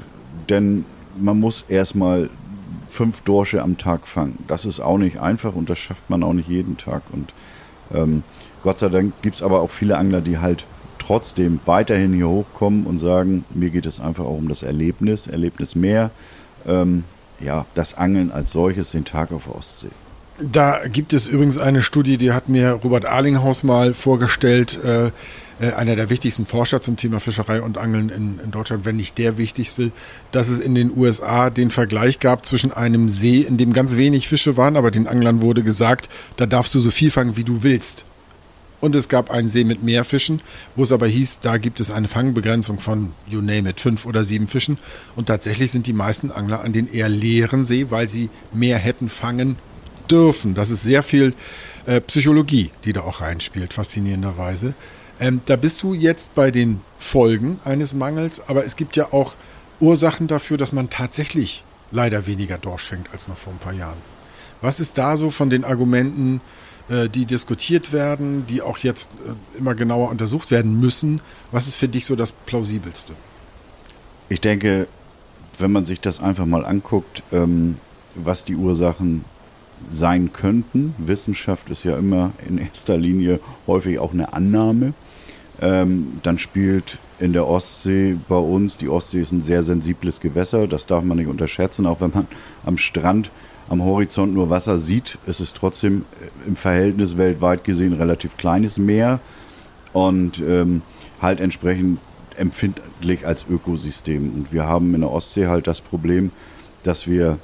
denn 0.50 0.86
man 1.17 1.39
muss 1.39 1.63
erstmal 1.70 2.29
fünf 2.93 3.21
Dorsche 3.21 3.62
am 3.62 3.77
Tag 3.77 4.07
fangen. 4.07 4.38
Das 4.47 4.65
ist 4.65 4.79
auch 4.79 4.97
nicht 4.97 5.19
einfach 5.19 5.55
und 5.55 5.69
das 5.69 5.79
schafft 5.79 6.09
man 6.09 6.23
auch 6.23 6.33
nicht 6.33 6.47
jeden 6.47 6.77
Tag. 6.77 7.01
Und 7.12 7.33
ähm, 7.93 8.23
Gott 8.62 8.77
sei 8.77 8.89
Dank 8.89 9.13
gibt 9.21 9.35
es 9.35 9.43
aber 9.43 9.62
auch 9.62 9.71
viele 9.71 9.97
Angler, 9.97 10.21
die 10.21 10.38
halt 10.38 10.65
trotzdem 11.00 11.59
weiterhin 11.65 12.13
hier 12.13 12.29
hochkommen 12.29 12.85
und 12.85 13.00
sagen, 13.00 13.45
mir 13.53 13.71
geht 13.71 13.85
es 13.85 14.00
einfach 14.00 14.23
auch 14.23 14.38
um 14.38 14.47
das 14.47 14.63
Erlebnis, 14.63 15.27
Erlebnis 15.27 15.75
mehr. 15.75 16.12
Ähm, 16.65 17.03
ja, 17.39 17.65
das 17.73 17.95
Angeln 17.95 18.31
als 18.31 18.51
solches, 18.51 18.91
den 18.91 19.03
Tag 19.03 19.31
auf 19.31 19.45
der 19.45 19.55
Ostsee. 19.55 19.89
Da 20.39 20.87
gibt 20.87 21.13
es 21.13 21.27
übrigens 21.27 21.59
eine 21.59 21.83
Studie, 21.83 22.17
die 22.17 22.31
hat 22.31 22.49
mir 22.49 22.71
Robert 22.71 23.05
Arlinghaus 23.05 23.63
mal 23.63 23.93
vorgestellt, 23.93 24.79
äh, 24.83 25.11
äh, 25.59 25.73
einer 25.73 25.95
der 25.95 26.09
wichtigsten 26.09 26.47
Forscher 26.47 26.81
zum 26.81 26.97
Thema 26.97 27.19
Fischerei 27.19 27.61
und 27.61 27.77
Angeln 27.77 28.09
in, 28.09 28.39
in, 28.43 28.51
Deutschland, 28.51 28.83
wenn 28.85 28.95
nicht 28.95 29.19
der 29.19 29.37
wichtigste, 29.37 29.91
dass 30.31 30.49
es 30.49 30.59
in 30.59 30.73
den 30.73 30.91
USA 30.95 31.51
den 31.51 31.69
Vergleich 31.69 32.19
gab 32.19 32.45
zwischen 32.45 32.73
einem 32.73 33.09
See, 33.09 33.41
in 33.41 33.57
dem 33.57 33.73
ganz 33.73 33.95
wenig 33.95 34.27
Fische 34.27 34.57
waren, 34.57 34.75
aber 34.75 34.89
den 34.89 35.07
Anglern 35.07 35.41
wurde 35.41 35.61
gesagt, 35.61 36.09
da 36.37 36.47
darfst 36.47 36.73
du 36.73 36.79
so 36.79 36.89
viel 36.89 37.11
fangen, 37.11 37.37
wie 37.37 37.43
du 37.43 37.61
willst. 37.61 38.03
Und 38.81 38.95
es 38.95 39.07
gab 39.07 39.29
einen 39.31 39.47
See 39.47 39.63
mit 39.63 39.83
mehr 39.83 40.03
Fischen, 40.03 40.41
wo 40.75 40.83
es 40.83 40.91
aber 40.91 41.07
hieß, 41.07 41.39
da 41.41 41.57
gibt 41.57 41.79
es 41.79 41.91
eine 41.91 42.07
Fangbegrenzung 42.07 42.79
von, 42.79 43.11
you 43.29 43.39
name 43.39 43.69
it, 43.69 43.79
fünf 43.79 44.05
oder 44.05 44.25
sieben 44.25 44.47
Fischen. 44.47 44.77
Und 45.15 45.27
tatsächlich 45.27 45.71
sind 45.71 45.87
die 45.87 45.93
meisten 45.93 46.31
Angler 46.31 46.61
an 46.61 46.73
den 46.73 46.91
eher 46.91 47.07
leeren 47.07 47.63
See, 47.63 47.91
weil 47.91 48.09
sie 48.09 48.29
mehr 48.51 48.79
hätten 48.79 49.07
fangen 49.07 49.57
dürfen. 50.12 50.53
Das 50.53 50.69
ist 50.69 50.83
sehr 50.83 51.03
viel 51.03 51.33
äh, 51.86 52.01
Psychologie, 52.01 52.72
die 52.86 52.93
da 52.93 53.01
auch 53.01 53.22
reinspielt, 53.22 53.74
faszinierenderweise. 53.74 54.74
Ähm, 55.19 55.41
da 55.45 55.55
bist 55.55 55.83
du 55.83 55.93
jetzt 55.93 56.33
bei 56.36 56.51
den 56.51 56.81
Folgen 56.98 57.60
eines 57.65 57.93
Mangels, 57.93 58.41
aber 58.48 58.65
es 58.65 58.75
gibt 58.75 58.95
ja 58.95 59.13
auch 59.13 59.33
Ursachen 59.79 60.27
dafür, 60.27 60.57
dass 60.57 60.72
man 60.72 60.89
tatsächlich 60.89 61.63
leider 61.91 62.25
weniger 62.25 62.57
Dorsch 62.57 62.86
fängt 62.86 63.12
als 63.12 63.27
noch 63.27 63.38
vor 63.38 63.53
ein 63.53 63.60
paar 63.60 63.74
Jahren. 63.74 63.98
Was 64.62 64.79
ist 64.79 64.98
da 64.98 65.17
so 65.17 65.29
von 65.29 65.50
den 65.50 65.63
Argumenten, 65.63 66.41
äh, 66.89 67.10
die 67.10 67.25
diskutiert 67.25 67.91
werden, 67.91 68.48
die 68.48 68.62
auch 68.62 68.77
jetzt 68.79 69.12
äh, 69.25 69.57
immer 69.57 69.75
genauer 69.75 70.10
untersucht 70.10 70.51
werden 70.51 70.79
müssen? 70.79 71.22
Was 71.51 71.67
ist 71.67 71.75
für 71.75 71.88
dich 71.88 72.05
so 72.05 72.15
das 72.15 72.31
Plausibelste? 72.31 73.13
Ich 74.29 74.41
denke, 74.41 74.88
wenn 75.57 75.72
man 75.72 75.86
sich 75.86 76.00
das 76.00 76.19
einfach 76.19 76.45
mal 76.45 76.65
anguckt, 76.65 77.24
ähm, 77.31 77.77
was 78.15 78.45
die 78.45 78.55
Ursachen 78.55 79.25
sein 79.89 80.33
könnten. 80.33 80.95
Wissenschaft 80.97 81.69
ist 81.69 81.83
ja 81.83 81.97
immer 81.97 82.31
in 82.47 82.57
erster 82.57 82.97
Linie 82.97 83.39
häufig 83.67 83.99
auch 83.99 84.13
eine 84.13 84.33
Annahme. 84.33 84.93
Ähm, 85.61 86.19
dann 86.23 86.39
spielt 86.39 86.97
in 87.19 87.31
der 87.33 87.47
Ostsee 87.47 88.17
bei 88.27 88.35
uns, 88.35 88.77
die 88.77 88.89
Ostsee 88.89 89.21
ist 89.21 89.31
ein 89.31 89.43
sehr 89.43 89.63
sensibles 89.63 90.19
Gewässer, 90.19 90.67
das 90.67 90.85
darf 90.85 91.03
man 91.03 91.17
nicht 91.17 91.27
unterschätzen, 91.27 91.85
auch 91.85 92.01
wenn 92.01 92.11
man 92.11 92.27
am 92.65 92.77
Strand 92.77 93.31
am 93.69 93.83
Horizont 93.83 94.33
nur 94.33 94.49
Wasser 94.49 94.77
sieht, 94.77 95.17
ist 95.25 95.39
es 95.39 95.53
trotzdem 95.53 96.05
äh, 96.21 96.47
im 96.47 96.55
Verhältnis 96.55 97.17
weltweit 97.17 97.63
gesehen 97.63 97.93
relativ 97.93 98.35
kleines 98.37 98.77
Meer 98.77 99.19
und 99.93 100.39
ähm, 100.39 100.81
halt 101.21 101.39
entsprechend 101.39 101.99
empfindlich 102.35 103.25
als 103.25 103.45
Ökosystem. 103.47 104.33
Und 104.33 104.51
wir 104.51 104.65
haben 104.65 104.93
in 104.95 105.01
der 105.01 105.11
Ostsee 105.11 105.47
halt 105.47 105.67
das 105.67 105.81
Problem, 105.81 106.31
dass 106.83 107.07
wir 107.07 107.37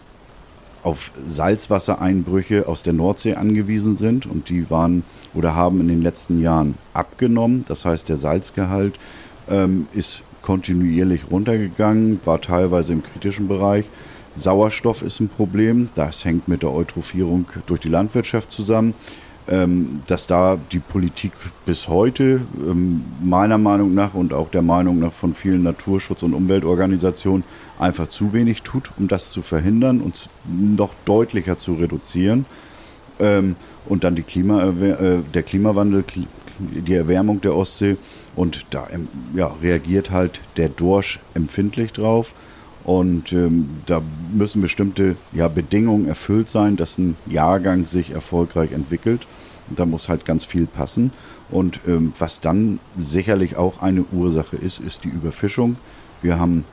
auf 0.84 1.12
Salzwassereinbrüche 1.30 2.68
aus 2.68 2.84
der 2.84 2.94
Nordsee 2.94 3.36
angewiesen 3.36 3.98
sind 3.98 4.26
und 4.26 4.50
die 4.50 4.70
waren 4.70 5.04
oder 5.34 5.56
haben 5.56 5.82
in 5.82 5.88
den 5.88 6.02
letzten 6.02 6.42
Jahren 6.42 6.76
abgenommen. 6.94 7.66
Das 7.68 7.86
heißt, 7.86 8.10
der 8.10 8.18
Salzgehalt 8.18 9.00
ähm, 9.50 9.88
ist 9.94 10.22
kontinuierlich 10.42 11.22
runtergegangen, 11.30 12.20
war 12.26 12.42
teilweise 12.42 12.94
im 12.94 13.04
kritischen 13.04 13.48
Bereich. 13.48 13.86
Sauerstoff 14.36 15.02
ist 15.02 15.20
ein 15.20 15.28
Problem, 15.28 15.90
das 15.96 16.24
hängt 16.24 16.48
mit 16.48 16.64
der 16.64 16.72
Eutrophierung 16.72 17.46
durch 17.66 17.82
die 17.82 17.90
Landwirtschaft 17.90 18.50
zusammen. 18.52 18.94
Ähm, 19.50 20.02
dass 20.06 20.28
da 20.28 20.60
die 20.72 20.78
Politik 20.78 21.32
bis 21.66 21.88
heute 21.88 22.42
ähm, 22.60 23.04
meiner 23.24 23.58
Meinung 23.58 23.96
nach 23.96 24.14
und 24.14 24.32
auch 24.32 24.52
der 24.52 24.62
Meinung 24.62 25.00
nach 25.00 25.12
von 25.12 25.34
vielen 25.34 25.64
Naturschutz- 25.64 26.22
und 26.22 26.36
Umweltorganisationen 26.36 27.44
einfach 27.80 28.10
zu 28.10 28.32
wenig 28.34 28.62
tut, 28.62 28.92
um 29.00 29.08
das 29.08 29.32
zu 29.32 29.42
verhindern 29.42 30.02
und 30.02 30.30
noch 30.48 30.92
deutlicher 31.06 31.58
zu 31.58 31.74
reduzieren. 31.74 32.46
Ähm, 33.20 33.56
und 33.88 34.04
dann 34.04 34.14
die 34.14 34.22
Klima, 34.22 34.66
äh, 34.66 35.24
der 35.34 35.42
Klimawandel, 35.42 36.04
die 36.60 36.94
Erwärmung 36.94 37.42
der 37.42 37.56
Ostsee 37.56 37.98
und 38.36 38.66
da 38.70 38.88
ja, 39.34 39.52
reagiert 39.64 40.12
halt 40.12 40.42
der 40.58 40.70
Dorsch 40.70 41.20
empfindlich 41.34 41.92
drauf. 41.92 42.34
Und 42.84 43.34
ähm, 43.34 43.70
da 43.88 44.02
müssen 44.32 44.62
bestimmte 44.62 45.16
ja, 45.34 45.48
Bedingungen 45.48 46.08
erfüllt 46.08 46.50
sein, 46.50 46.76
dass 46.76 46.98
ein 46.98 47.18
Jahrgang 47.26 47.88
sich 47.88 48.12
erfolgreich 48.12 48.72
entwickelt. 48.72 49.28
Da 49.76 49.86
muss 49.86 50.10
halt 50.10 50.26
ganz 50.26 50.46
viel 50.46 50.66
passen. 50.66 51.12
Und 51.50 51.80
ähm, 51.88 52.14
was 52.20 52.42
dann 52.42 52.80
sicherlich 52.98 53.56
auch 53.56 53.82
eine 53.82 54.04
Ursache 54.12 54.56
ist, 54.56 54.80
ist 54.80 55.04
die 55.04 55.10
Überfischung. 55.10 55.78
Wir 56.22 56.40
haben 56.40 56.66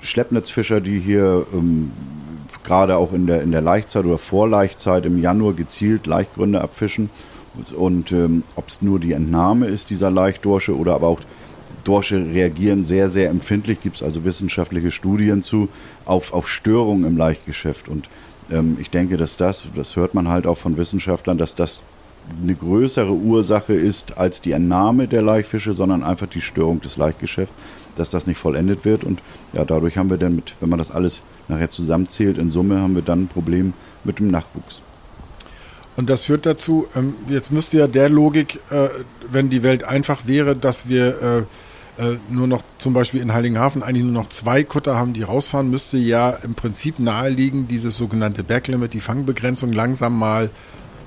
Schleppnetzfischer, 0.00 0.80
die 0.80 0.98
hier 0.98 1.46
ähm, 1.52 1.92
gerade 2.64 2.96
auch 2.96 3.12
in 3.12 3.26
der, 3.26 3.42
in 3.42 3.50
der 3.50 3.60
Laichzeit 3.60 4.04
oder 4.04 4.18
Vorlaichzeit 4.18 5.06
im 5.06 5.20
Januar 5.20 5.54
gezielt 5.54 6.06
Laichgründe 6.06 6.60
abfischen. 6.60 7.10
Und 7.76 8.12
ähm, 8.12 8.44
ob 8.54 8.68
es 8.68 8.82
nur 8.82 9.00
die 9.00 9.12
Entnahme 9.12 9.66
ist 9.66 9.90
dieser 9.90 10.10
Laichdorsche 10.10 10.76
oder 10.76 10.94
aber 10.94 11.08
auch 11.08 11.20
Dorsche 11.84 12.16
reagieren 12.16 12.84
sehr, 12.84 13.08
sehr 13.08 13.30
empfindlich, 13.30 13.80
gibt 13.80 13.96
es 13.96 14.02
also 14.02 14.24
wissenschaftliche 14.24 14.90
Studien 14.90 15.42
zu, 15.42 15.68
auf, 16.04 16.32
auf 16.32 16.48
Störungen 16.48 17.06
im 17.06 17.16
Laichgeschäft. 17.16 17.88
Und 17.88 18.08
ich 18.78 18.90
denke, 18.90 19.16
dass 19.16 19.36
das, 19.36 19.64
das 19.74 19.96
hört 19.96 20.14
man 20.14 20.28
halt 20.28 20.46
auch 20.46 20.56
von 20.58 20.76
Wissenschaftlern, 20.76 21.36
dass 21.36 21.54
das 21.54 21.80
eine 22.42 22.54
größere 22.54 23.12
Ursache 23.12 23.74
ist 23.74 24.16
als 24.18 24.40
die 24.40 24.52
Entnahme 24.52 25.08
der 25.08 25.22
Laichfische, 25.22 25.72
sondern 25.72 26.04
einfach 26.04 26.26
die 26.26 26.40
Störung 26.40 26.80
des 26.80 26.96
Laichgeschäfts, 26.96 27.54
dass 27.96 28.10
das 28.10 28.26
nicht 28.26 28.38
vollendet 28.38 28.84
wird. 28.84 29.04
Und 29.04 29.20
ja, 29.52 29.64
dadurch 29.64 29.96
haben 29.96 30.10
wir 30.10 30.18
dann 30.18 30.36
mit, 30.36 30.54
wenn 30.60 30.68
man 30.68 30.78
das 30.78 30.90
alles 30.90 31.22
nachher 31.48 31.70
zusammenzählt, 31.70 32.38
in 32.38 32.50
Summe 32.50 32.80
haben 32.80 32.94
wir 32.94 33.02
dann 33.02 33.24
ein 33.24 33.28
Problem 33.28 33.72
mit 34.04 34.18
dem 34.18 34.30
Nachwuchs. 34.30 34.82
Und 35.96 36.08
das 36.08 36.26
führt 36.26 36.46
dazu, 36.46 36.86
ähm, 36.94 37.14
jetzt 37.28 37.50
müsste 37.50 37.78
ja 37.78 37.86
der 37.88 38.08
Logik, 38.08 38.60
äh, 38.70 38.88
wenn 39.30 39.50
die 39.50 39.62
Welt 39.62 39.84
einfach 39.84 40.26
wäre, 40.26 40.54
dass 40.54 40.88
wir 40.88 41.46
äh, 41.98 42.18
nur 42.30 42.46
noch 42.46 42.62
zum 42.78 42.92
Beispiel 42.92 43.20
in 43.20 43.32
Heiligenhafen 43.32 43.82
eigentlich 43.82 44.04
nur 44.04 44.12
noch 44.12 44.28
zwei 44.28 44.62
Kutter 44.62 44.96
haben, 44.96 45.14
die 45.14 45.22
rausfahren, 45.22 45.68
müsste 45.68 45.98
ja 45.98 46.30
im 46.30 46.54
Prinzip 46.54 46.98
naheliegen, 46.98 47.66
dieses 47.66 47.96
sogenannte 47.96 48.44
Backlimit, 48.44 48.94
die 48.94 49.00
Fangbegrenzung 49.00 49.72
langsam 49.72 50.16
mal 50.16 50.50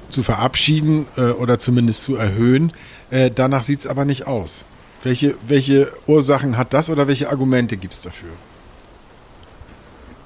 zu 0.09 0.21
verabschieden 0.21 1.07
äh, 1.15 1.29
oder 1.29 1.59
zumindest 1.59 2.01
zu 2.01 2.15
erhöhen. 2.17 2.73
Äh, 3.09 3.31
danach 3.33 3.63
sieht 3.63 3.79
es 3.79 3.87
aber 3.87 4.03
nicht 4.03 4.27
aus. 4.27 4.65
Welche, 5.03 5.35
welche 5.47 5.91
Ursachen 6.07 6.57
hat 6.57 6.73
das 6.73 6.89
oder 6.89 7.07
welche 7.07 7.29
Argumente 7.29 7.77
gibt 7.77 7.93
es 7.93 8.01
dafür? 8.01 8.31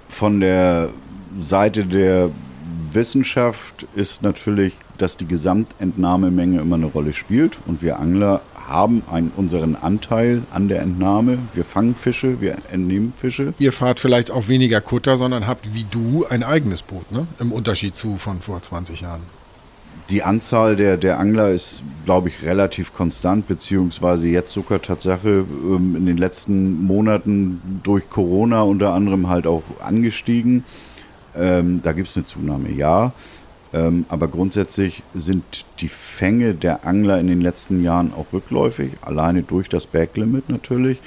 Von 0.09 0.39
der 0.39 0.89
Seite 1.39 1.85
der 1.85 2.31
Wissenschaft 2.95 3.85
ist 3.95 4.23
natürlich, 4.23 4.73
dass 4.97 5.17
die 5.17 5.27
Gesamtentnahmemenge 5.27 6.61
immer 6.61 6.75
eine 6.75 6.85
Rolle 6.85 7.13
spielt 7.13 7.57
und 7.67 7.81
wir 7.81 7.99
Angler 7.99 8.41
haben 8.67 9.03
einen, 9.11 9.31
unseren 9.35 9.75
Anteil 9.75 10.41
an 10.51 10.67
der 10.67 10.81
Entnahme. 10.81 11.37
Wir 11.53 11.65
fangen 11.65 11.93
Fische, 11.93 12.41
wir 12.41 12.57
entnehmen 12.71 13.13
Fische. 13.15 13.53
Ihr 13.59 13.71
fahrt 13.71 13.99
vielleicht 13.99 14.31
auch 14.31 14.47
weniger 14.47 14.81
Kutter, 14.81 15.17
sondern 15.17 15.45
habt 15.45 15.73
wie 15.73 15.85
du 15.91 16.25
ein 16.27 16.41
eigenes 16.41 16.81
Boot, 16.81 17.11
ne? 17.11 17.27
Im 17.39 17.51
Unterschied 17.51 17.95
zu 17.95 18.17
von 18.17 18.41
vor 18.41 18.61
20 18.61 19.01
Jahren. 19.01 19.21
Die 20.09 20.21
Anzahl 20.21 20.75
der, 20.75 20.97
der 20.97 21.19
Angler 21.19 21.49
ist, 21.51 21.83
glaube 22.05 22.29
ich, 22.29 22.43
relativ 22.43 22.93
konstant, 22.93 23.47
beziehungsweise 23.47 24.27
jetzt 24.27 24.53
sogar 24.53 24.81
Tatsache 24.81 25.45
ähm, 25.49 25.95
in 25.95 26.05
den 26.05 26.17
letzten 26.17 26.83
Monaten 26.83 27.81
durch 27.83 28.09
Corona 28.09 28.61
unter 28.61 28.93
anderem 28.93 29.29
halt 29.29 29.47
auch 29.47 29.63
angestiegen. 29.83 30.63
Ähm, 31.37 31.81
da 31.83 31.93
gibt 31.93 32.09
es 32.09 32.15
eine 32.15 32.25
Zunahme, 32.25 32.71
ja. 32.71 33.11
Ähm, 33.73 34.05
aber 34.09 34.27
grundsätzlich 34.27 35.03
sind 35.13 35.43
die 35.79 35.89
Fänge 35.89 36.53
der 36.53 36.85
Angler 36.85 37.19
in 37.19 37.27
den 37.27 37.41
letzten 37.41 37.83
Jahren 37.83 38.13
auch 38.13 38.27
rückläufig, 38.31 38.91
alleine 39.01 39.43
durch 39.43 39.67
das 39.69 39.85
Backlimit 39.85 40.49
natürlich, 40.49 40.99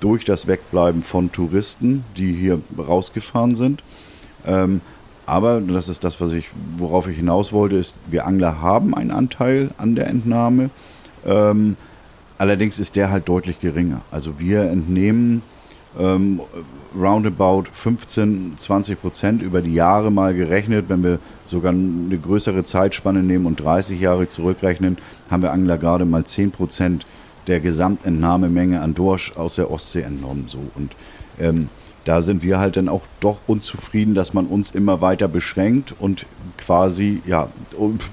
durch 0.00 0.24
das 0.24 0.46
Wegbleiben 0.46 1.02
von 1.02 1.30
Touristen, 1.32 2.04
die 2.16 2.32
hier 2.32 2.60
rausgefahren 2.76 3.54
sind. 3.54 3.82
Ähm, 4.46 4.80
Aber 5.26 5.60
das 5.60 5.88
ist 5.88 6.04
das, 6.04 6.20
was 6.20 6.32
ich, 6.32 6.48
worauf 6.78 7.08
ich 7.08 7.16
hinaus 7.16 7.52
wollte, 7.52 7.76
ist, 7.76 7.96
wir 8.08 8.26
Angler 8.26 8.60
haben 8.60 8.94
einen 8.94 9.10
Anteil 9.10 9.70
an 9.76 9.96
der 9.96 10.06
Entnahme. 10.06 10.70
Ähm, 11.26 11.76
allerdings 12.38 12.78
ist 12.78 12.94
der 12.94 13.10
halt 13.10 13.28
deutlich 13.28 13.58
geringer. 13.58 14.02
Also 14.12 14.38
wir 14.38 14.62
entnehmen 14.70 15.42
ähm, 15.98 16.40
roundabout 16.98 17.64
15, 17.72 18.54
20 18.58 19.00
Prozent 19.00 19.42
über 19.42 19.60
die 19.60 19.74
Jahre 19.74 20.10
mal 20.10 20.34
gerechnet. 20.34 20.88
Wenn 20.88 21.02
wir 21.02 21.18
sogar 21.46 21.72
eine 21.72 22.18
größere 22.18 22.64
Zeitspanne 22.64 23.22
nehmen 23.22 23.46
und 23.46 23.60
30 23.60 24.00
Jahre 24.00 24.28
zurückrechnen, 24.28 24.98
haben 25.30 25.42
wir 25.42 25.52
Angler 25.52 25.78
gerade 25.78 26.04
mal 26.04 26.24
10 26.24 26.50
Prozent 26.50 27.06
der 27.46 27.60
Gesamtentnahmemenge 27.60 28.80
an 28.80 28.94
Dorsch 28.94 29.32
aus 29.36 29.56
der 29.56 29.70
Ostsee 29.70 30.02
entnommen. 30.02 30.46
So. 30.48 30.58
Und 30.74 30.92
ähm, 31.38 31.68
da 32.06 32.22
sind 32.22 32.44
wir 32.44 32.60
halt 32.60 32.76
dann 32.76 32.88
auch 32.88 33.02
doch 33.18 33.38
unzufrieden, 33.48 34.14
dass 34.14 34.32
man 34.32 34.46
uns 34.46 34.70
immer 34.70 35.00
weiter 35.00 35.26
beschränkt 35.26 35.92
und 35.98 36.24
quasi 36.56 37.20
ja 37.26 37.48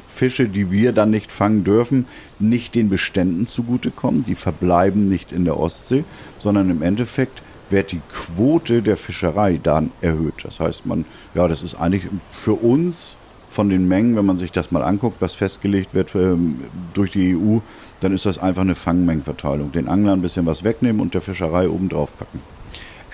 Fische, 0.07 0.47
die 0.47 0.71
wir 0.71 0.93
dann 0.93 1.11
nicht 1.11 1.31
fangen 1.31 1.63
dürfen, 1.63 2.07
nicht 2.39 2.73
den 2.73 2.89
Beständen 2.89 3.45
zugutekommen. 3.45 4.25
Die 4.25 4.33
verbleiben 4.33 5.09
nicht 5.09 5.31
in 5.31 5.45
der 5.45 5.59
Ostsee, 5.59 6.05
sondern 6.39 6.71
im 6.71 6.81
Endeffekt 6.81 7.42
wird 7.69 7.91
die 7.91 8.01
Quote 8.11 8.81
der 8.81 8.97
Fischerei 8.97 9.59
dann 9.61 9.91
erhöht. 10.01 10.43
Das 10.43 10.59
heißt, 10.59 10.85
man, 10.85 11.05
ja, 11.33 11.47
das 11.47 11.63
ist 11.63 11.75
eigentlich 11.75 12.07
für 12.31 12.53
uns 12.53 13.15
von 13.49 13.69
den 13.69 13.87
Mengen, 13.87 14.15
wenn 14.15 14.25
man 14.25 14.37
sich 14.37 14.51
das 14.51 14.71
mal 14.71 14.81
anguckt, 14.81 15.21
was 15.21 15.35
festgelegt 15.35 15.93
wird 15.93 16.15
ähm, 16.15 16.61
durch 16.93 17.11
die 17.11 17.35
EU, 17.35 17.59
dann 17.99 18.13
ist 18.13 18.25
das 18.25 18.39
einfach 18.39 18.63
eine 18.63 18.75
Fangmengenverteilung. 18.75 19.71
Den 19.71 19.87
Anglern 19.87 20.19
ein 20.19 20.21
bisschen 20.21 20.45
was 20.45 20.63
wegnehmen 20.63 21.01
und 21.01 21.13
der 21.13 21.21
Fischerei 21.21 21.69
oben 21.69 21.87
drauf 21.87 22.09
packen. 22.17 22.41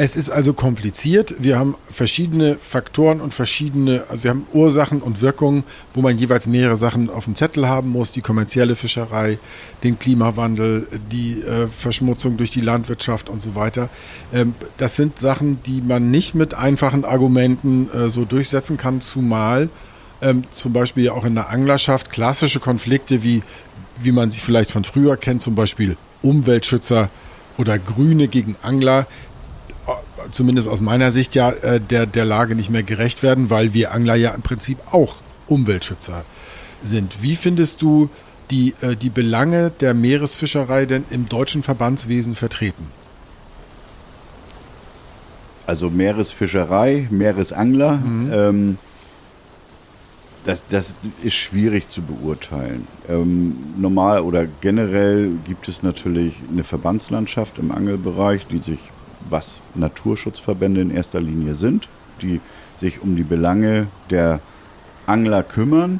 Es 0.01 0.15
ist 0.15 0.29
also 0.29 0.53
kompliziert. 0.53 1.35
Wir 1.39 1.59
haben 1.59 1.75
verschiedene 1.91 2.55
Faktoren 2.55 3.19
und 3.19 3.33
verschiedene, 3.33 4.05
also 4.07 4.23
wir 4.23 4.29
haben 4.29 4.47
Ursachen 4.53 5.01
und 5.01 5.19
Wirkungen, 5.19 5.65
wo 5.93 5.99
man 5.99 6.17
jeweils 6.17 6.47
mehrere 6.47 6.77
Sachen 6.77 7.09
auf 7.09 7.25
dem 7.25 7.35
Zettel 7.35 7.67
haben 7.67 7.89
muss. 7.89 8.11
Die 8.11 8.21
kommerzielle 8.21 8.77
Fischerei, 8.77 9.39
den 9.83 9.99
Klimawandel, 9.99 10.87
die 11.11 11.41
äh, 11.41 11.67
Verschmutzung 11.67 12.37
durch 12.37 12.49
die 12.49 12.61
Landwirtschaft 12.61 13.29
und 13.29 13.41
so 13.41 13.55
weiter. 13.55 13.89
Ähm, 14.31 14.55
das 14.77 14.95
sind 14.95 15.19
Sachen, 15.19 15.61
die 15.65 15.81
man 15.81 16.09
nicht 16.09 16.33
mit 16.33 16.53
einfachen 16.53 17.03
Argumenten 17.03 17.89
äh, 17.91 18.09
so 18.09 18.23
durchsetzen 18.23 18.77
kann, 18.77 19.01
zumal 19.01 19.67
ähm, 20.21 20.45
zum 20.51 20.71
Beispiel 20.71 21.09
auch 21.09 21.25
in 21.25 21.35
der 21.35 21.49
Anglerschaft 21.49 22.09
klassische 22.09 22.61
Konflikte, 22.61 23.21
wie, 23.21 23.43
wie 24.01 24.13
man 24.13 24.31
sie 24.31 24.39
vielleicht 24.39 24.71
von 24.71 24.85
früher 24.85 25.17
kennt, 25.17 25.41
zum 25.41 25.55
Beispiel 25.55 25.97
Umweltschützer 26.21 27.09
oder 27.57 27.77
Grüne 27.77 28.29
gegen 28.29 28.55
Angler, 28.61 29.05
zumindest 30.31 30.67
aus 30.67 30.81
meiner 30.81 31.11
Sicht 31.11 31.35
ja 31.35 31.51
äh, 31.51 31.79
der, 31.79 32.05
der 32.05 32.25
Lage 32.25 32.55
nicht 32.55 32.69
mehr 32.69 32.83
gerecht 32.83 33.23
werden, 33.23 33.49
weil 33.49 33.73
wir 33.73 33.93
Angler 33.93 34.15
ja 34.15 34.31
im 34.31 34.41
Prinzip 34.41 34.77
auch 34.91 35.15
Umweltschützer 35.47 36.23
sind. 36.83 37.21
Wie 37.21 37.35
findest 37.35 37.81
du 37.81 38.09
die, 38.51 38.73
äh, 38.81 38.95
die 38.95 39.09
Belange 39.09 39.71
der 39.79 39.93
Meeresfischerei 39.93 40.85
denn 40.85 41.05
im 41.09 41.27
deutschen 41.29 41.63
Verbandswesen 41.63 42.35
vertreten? 42.35 42.87
Also 45.65 45.89
Meeresfischerei, 45.89 47.07
Meeresangler, 47.11 47.97
mhm. 47.97 48.31
ähm, 48.33 48.77
das, 50.45 50.63
das 50.69 50.95
ist 51.21 51.35
schwierig 51.35 51.89
zu 51.89 52.01
beurteilen. 52.01 52.87
Ähm, 53.07 53.55
normal 53.77 54.21
oder 54.21 54.47
generell 54.61 55.31
gibt 55.45 55.67
es 55.67 55.83
natürlich 55.83 56.33
eine 56.51 56.63
Verbandslandschaft 56.63 57.59
im 57.59 57.71
Angelbereich, 57.71 58.47
die 58.47 58.57
sich 58.57 58.79
was 59.29 59.59
Naturschutzverbände 59.75 60.81
in 60.81 60.91
erster 60.91 61.19
Linie 61.19 61.55
sind, 61.55 61.87
die 62.21 62.41
sich 62.77 63.01
um 63.01 63.15
die 63.15 63.23
Belange 63.23 63.87
der 64.09 64.39
Angler 65.05 65.43
kümmern. 65.43 65.99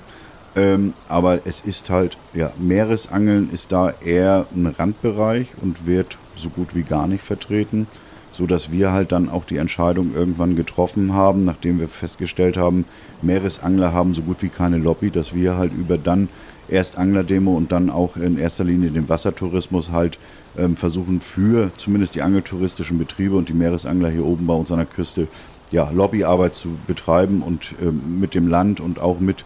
Ähm, 0.56 0.94
aber 1.08 1.46
es 1.46 1.62
ist 1.62 1.90
halt, 1.90 2.18
ja, 2.34 2.52
Meeresangeln 2.58 3.52
ist 3.52 3.72
da 3.72 3.94
eher 4.04 4.48
ein 4.56 4.68
Randbereich 4.68 5.48
und 5.62 5.86
wird 5.86 6.18
so 6.36 6.50
gut 6.50 6.76
wie 6.76 6.84
gar 6.84 7.08
nicht 7.08 7.24
vertreten, 7.24 7.88
so 8.32 8.46
dass 8.46 8.72
wir 8.72 8.92
halt 8.92 9.12
dann 9.12 9.30
auch 9.30 9.46
die 9.46 9.58
Entscheidung 9.58 10.14
irgendwann 10.16 10.56
getroffen 10.56 11.14
haben, 11.14 11.46
nachdem 11.46 11.80
wir 11.80 11.88
festgestellt 11.88 12.58
haben, 12.58 12.86
Meeresangler 13.22 13.94
haben 13.94 14.14
so 14.14 14.22
gut 14.22 14.42
wie 14.42 14.50
keine 14.50 14.78
Lobby, 14.78 15.10
dass 15.12 15.34
wir 15.34 15.56
halt 15.56 15.74
über 15.74 15.98
dann 15.98 16.30
erst 16.70 16.98
Anglerdemo 16.98 17.56
und 17.56 17.72
dann 17.72 17.90
auch 17.90 18.16
in 18.16 18.38
erster 18.38 18.64
Linie 18.64 18.92
den 18.92 19.10
Wassertourismus 19.10 19.92
halt 19.92 20.20
ähm, 20.58 20.76
versuchen 20.76 21.22
für 21.22 21.72
zumindest 21.78 22.16
die 22.16 22.22
angeltouristischen 22.22 22.98
Betriebe 22.98 23.36
und 23.36 23.50
die 23.50 23.54
Meeresangler 23.54 24.10
hier 24.10 24.26
oben 24.26 24.46
bei 24.48 24.54
uns 24.54 24.72
an 24.72 24.78
der 24.78 24.86
Küste 24.86 25.28
ja, 25.72 25.90
Lobbyarbeit 25.92 26.56
zu 26.56 26.70
betreiben 26.88 27.42
und 27.42 27.76
ähm, 27.82 28.20
mit 28.20 28.34
dem 28.34 28.48
Land 28.48 28.80
und 28.80 29.00
auch 29.00 29.20
mit 29.20 29.44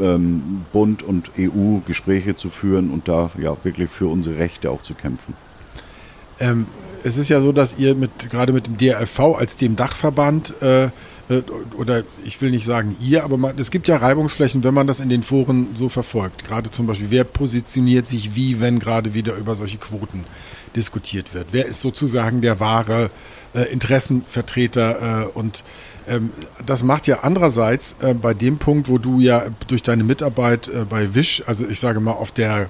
ähm, 0.00 0.64
Bund 0.72 1.02
und 1.02 1.32
EU 1.38 1.78
Gespräche 1.86 2.34
zu 2.34 2.50
führen 2.50 2.90
und 2.90 3.08
da 3.08 3.30
ja 3.38 3.56
wirklich 3.62 3.90
für 3.90 4.06
unsere 4.06 4.38
Rechte 4.38 4.70
auch 4.70 4.82
zu 4.82 4.94
kämpfen. 4.94 5.34
Ähm, 6.38 6.66
es 7.04 7.16
ist 7.16 7.28
ja 7.28 7.40
so, 7.40 7.52
dass 7.52 7.76
ihr 7.78 7.94
mit 7.94 8.30
gerade 8.30 8.52
mit 8.52 8.66
dem 8.66 8.76
DRFV 8.76 9.36
als 9.36 9.56
dem 9.56 9.76
Dachverband 9.76 10.54
äh, 10.62 10.88
äh, 11.30 11.42
oder 11.76 12.02
ich 12.24 12.40
will 12.42 12.50
nicht 12.50 12.64
sagen 12.64 12.96
ihr, 13.00 13.24
aber 13.24 13.38
man, 13.38 13.58
es 13.58 13.70
gibt 13.70 13.88
ja 13.88 13.96
Reibungsflächen, 13.96 14.64
wenn 14.64 14.74
man 14.74 14.86
das 14.86 15.00
in 15.00 15.08
den 15.08 15.22
Foren 15.22 15.68
so 15.74 15.88
verfolgt. 15.88 16.44
Gerade 16.44 16.70
zum 16.70 16.86
Beispiel, 16.86 17.10
wer 17.10 17.24
positioniert 17.24 18.06
sich 18.06 18.34
wie, 18.34 18.60
wenn 18.60 18.78
gerade 18.78 19.14
wieder 19.14 19.36
über 19.36 19.54
solche 19.54 19.78
Quoten 19.78 20.24
diskutiert 20.76 21.32
wird? 21.34 21.48
Wer 21.52 21.66
ist 21.66 21.80
sozusagen 21.80 22.40
der 22.40 22.60
wahre 22.60 23.10
äh, 23.54 23.62
Interessenvertreter? 23.72 25.22
Äh, 25.22 25.38
und 25.38 25.62
ähm, 26.08 26.30
das 26.66 26.82
macht 26.82 27.06
ja 27.06 27.20
andererseits 27.22 27.96
äh, 28.00 28.14
bei 28.14 28.34
dem 28.34 28.58
Punkt, 28.58 28.88
wo 28.88 28.98
du 28.98 29.20
ja 29.20 29.46
durch 29.68 29.82
deine 29.82 30.02
Mitarbeit 30.02 30.68
äh, 30.68 30.84
bei 30.88 31.14
Wisch, 31.14 31.42
also 31.46 31.68
ich 31.68 31.78
sage 31.78 32.00
mal 32.00 32.12
auf 32.12 32.32
der 32.32 32.68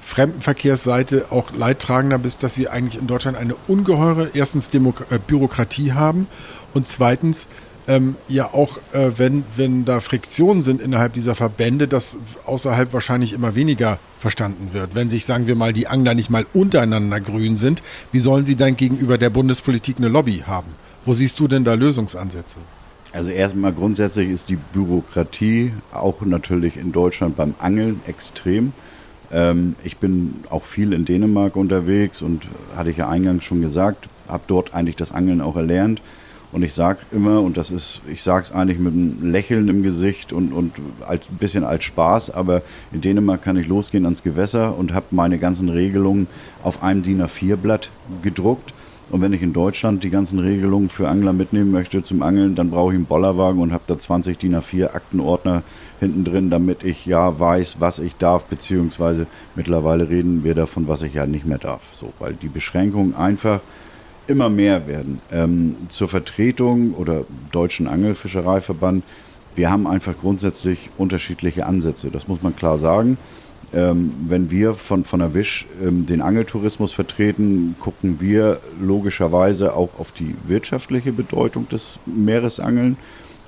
Fremdenverkehrsseite 0.00 1.26
auch 1.30 1.52
leidtragender 1.52 2.18
bist, 2.18 2.42
dass 2.42 2.56
wir 2.56 2.72
eigentlich 2.72 3.00
in 3.00 3.06
Deutschland 3.06 3.36
eine 3.36 3.54
ungeheure 3.66 4.30
erstens 4.34 4.68
Demok 4.68 5.06
Bürokratie 5.26 5.92
haben 5.92 6.28
und 6.72 6.86
zweitens 6.88 7.48
ähm, 7.88 8.16
ja 8.28 8.46
auch, 8.52 8.78
äh, 8.92 9.10
wenn, 9.16 9.44
wenn 9.56 9.84
da 9.84 10.00
Friktionen 10.00 10.62
sind 10.62 10.80
innerhalb 10.80 11.14
dieser 11.14 11.34
Verbände, 11.34 11.88
das 11.88 12.16
außerhalb 12.46 12.92
wahrscheinlich 12.92 13.32
immer 13.32 13.54
weniger 13.54 13.98
verstanden 14.18 14.72
wird. 14.72 14.94
Wenn 14.94 15.10
sich, 15.10 15.24
sagen 15.24 15.46
wir 15.46 15.56
mal, 15.56 15.72
die 15.72 15.88
Angler 15.88 16.14
nicht 16.14 16.30
mal 16.30 16.46
untereinander 16.54 17.20
grün 17.20 17.56
sind, 17.56 17.82
wie 18.12 18.20
sollen 18.20 18.44
sie 18.44 18.56
dann 18.56 18.76
gegenüber 18.76 19.18
der 19.18 19.30
Bundespolitik 19.30 19.96
eine 19.98 20.08
Lobby 20.08 20.44
haben? 20.46 20.68
Wo 21.04 21.12
siehst 21.12 21.40
du 21.40 21.48
denn 21.48 21.64
da 21.64 21.74
Lösungsansätze? 21.74 22.58
Also 23.12 23.30
erstmal 23.30 23.72
grundsätzlich 23.72 24.30
ist 24.30 24.48
die 24.48 24.56
Bürokratie 24.56 25.72
auch 25.92 26.20
natürlich 26.22 26.76
in 26.76 26.92
Deutschland 26.92 27.36
beim 27.36 27.54
Angeln 27.58 28.00
extrem. 28.06 28.72
Ähm, 29.32 29.74
ich 29.82 29.96
bin 29.96 30.44
auch 30.50 30.64
viel 30.64 30.92
in 30.92 31.04
Dänemark 31.04 31.56
unterwegs 31.56 32.22
und 32.22 32.44
hatte 32.76 32.90
ich 32.90 32.98
ja 32.98 33.08
eingangs 33.08 33.44
schon 33.44 33.62
gesagt, 33.62 34.08
habe 34.28 34.44
dort 34.46 34.74
eigentlich 34.74 34.96
das 34.96 35.12
Angeln 35.12 35.40
auch 35.40 35.56
erlernt. 35.56 36.02
Und 36.52 36.62
ich 36.62 36.74
sage 36.74 36.98
immer, 37.12 37.40
und 37.40 37.56
das 37.56 37.70
ist, 37.70 38.02
ich 38.06 38.22
sage 38.22 38.44
es 38.44 38.52
eigentlich 38.52 38.78
mit 38.78 38.92
einem 38.92 39.30
Lächeln 39.30 39.68
im 39.68 39.82
Gesicht 39.82 40.34
und, 40.34 40.52
und 40.52 40.74
als, 41.06 41.22
ein 41.30 41.38
bisschen 41.38 41.64
als 41.64 41.82
Spaß, 41.84 42.30
aber 42.30 42.60
in 42.92 43.00
Dänemark 43.00 43.40
kann 43.40 43.56
ich 43.56 43.68
losgehen 43.68 44.04
ans 44.04 44.22
Gewässer 44.22 44.76
und 44.76 44.92
habe 44.92 45.06
meine 45.12 45.38
ganzen 45.38 45.70
Regelungen 45.70 46.26
auf 46.62 46.82
einem 46.82 47.02
DIN 47.02 47.22
A4-Blatt 47.22 47.88
gedruckt. 48.20 48.74
Und 49.08 49.22
wenn 49.22 49.32
ich 49.32 49.42
in 49.42 49.54
Deutschland 49.54 50.04
die 50.04 50.10
ganzen 50.10 50.38
Regelungen 50.38 50.90
für 50.90 51.08
Angler 51.08 51.32
mitnehmen 51.32 51.70
möchte 51.70 52.02
zum 52.02 52.22
Angeln, 52.22 52.54
dann 52.54 52.70
brauche 52.70 52.92
ich 52.92 52.96
einen 52.96 53.06
Bollerwagen 53.06 53.60
und 53.60 53.72
habe 53.72 53.84
da 53.86 53.98
20 53.98 54.38
DIN 54.38 54.56
A4 54.56 54.94
Aktenordner 54.94 55.62
hinten 56.02 56.24
drin, 56.24 56.50
damit 56.50 56.82
ich 56.82 57.06
ja 57.06 57.38
weiß, 57.38 57.76
was 57.78 58.00
ich 58.00 58.16
darf, 58.16 58.44
beziehungsweise 58.46 59.28
mittlerweile 59.54 60.08
reden 60.08 60.42
wir 60.42 60.56
davon, 60.56 60.88
was 60.88 61.02
ich 61.02 61.14
ja 61.14 61.26
nicht 61.26 61.46
mehr 61.46 61.58
darf. 61.58 61.80
So, 61.92 62.12
weil 62.18 62.34
die 62.34 62.48
Beschränkung 62.48 63.14
einfach 63.14 63.60
immer 64.26 64.48
mehr 64.48 64.88
werden. 64.88 65.20
Ähm, 65.30 65.76
zur 65.88 66.08
Vertretung 66.08 66.94
oder 66.94 67.24
Deutschen 67.52 67.86
Angelfischereiverband, 67.86 69.04
wir 69.54 69.70
haben 69.70 69.86
einfach 69.86 70.14
grundsätzlich 70.20 70.90
unterschiedliche 70.98 71.66
Ansätze, 71.66 72.10
das 72.10 72.26
muss 72.26 72.42
man 72.42 72.56
klar 72.56 72.78
sagen. 72.78 73.16
Ähm, 73.72 74.12
wenn 74.26 74.50
wir 74.50 74.74
von, 74.74 75.04
von 75.04 75.20
der 75.20 75.34
Wisch 75.34 75.66
ähm, 75.80 76.04
den 76.06 76.20
Angeltourismus 76.20 76.92
vertreten, 76.92 77.76
gucken 77.78 78.20
wir 78.20 78.60
logischerweise 78.80 79.76
auch 79.76 80.00
auf 80.00 80.10
die 80.10 80.34
wirtschaftliche 80.46 81.12
Bedeutung 81.12 81.68
des 81.68 82.00
Meeresangeln 82.06 82.96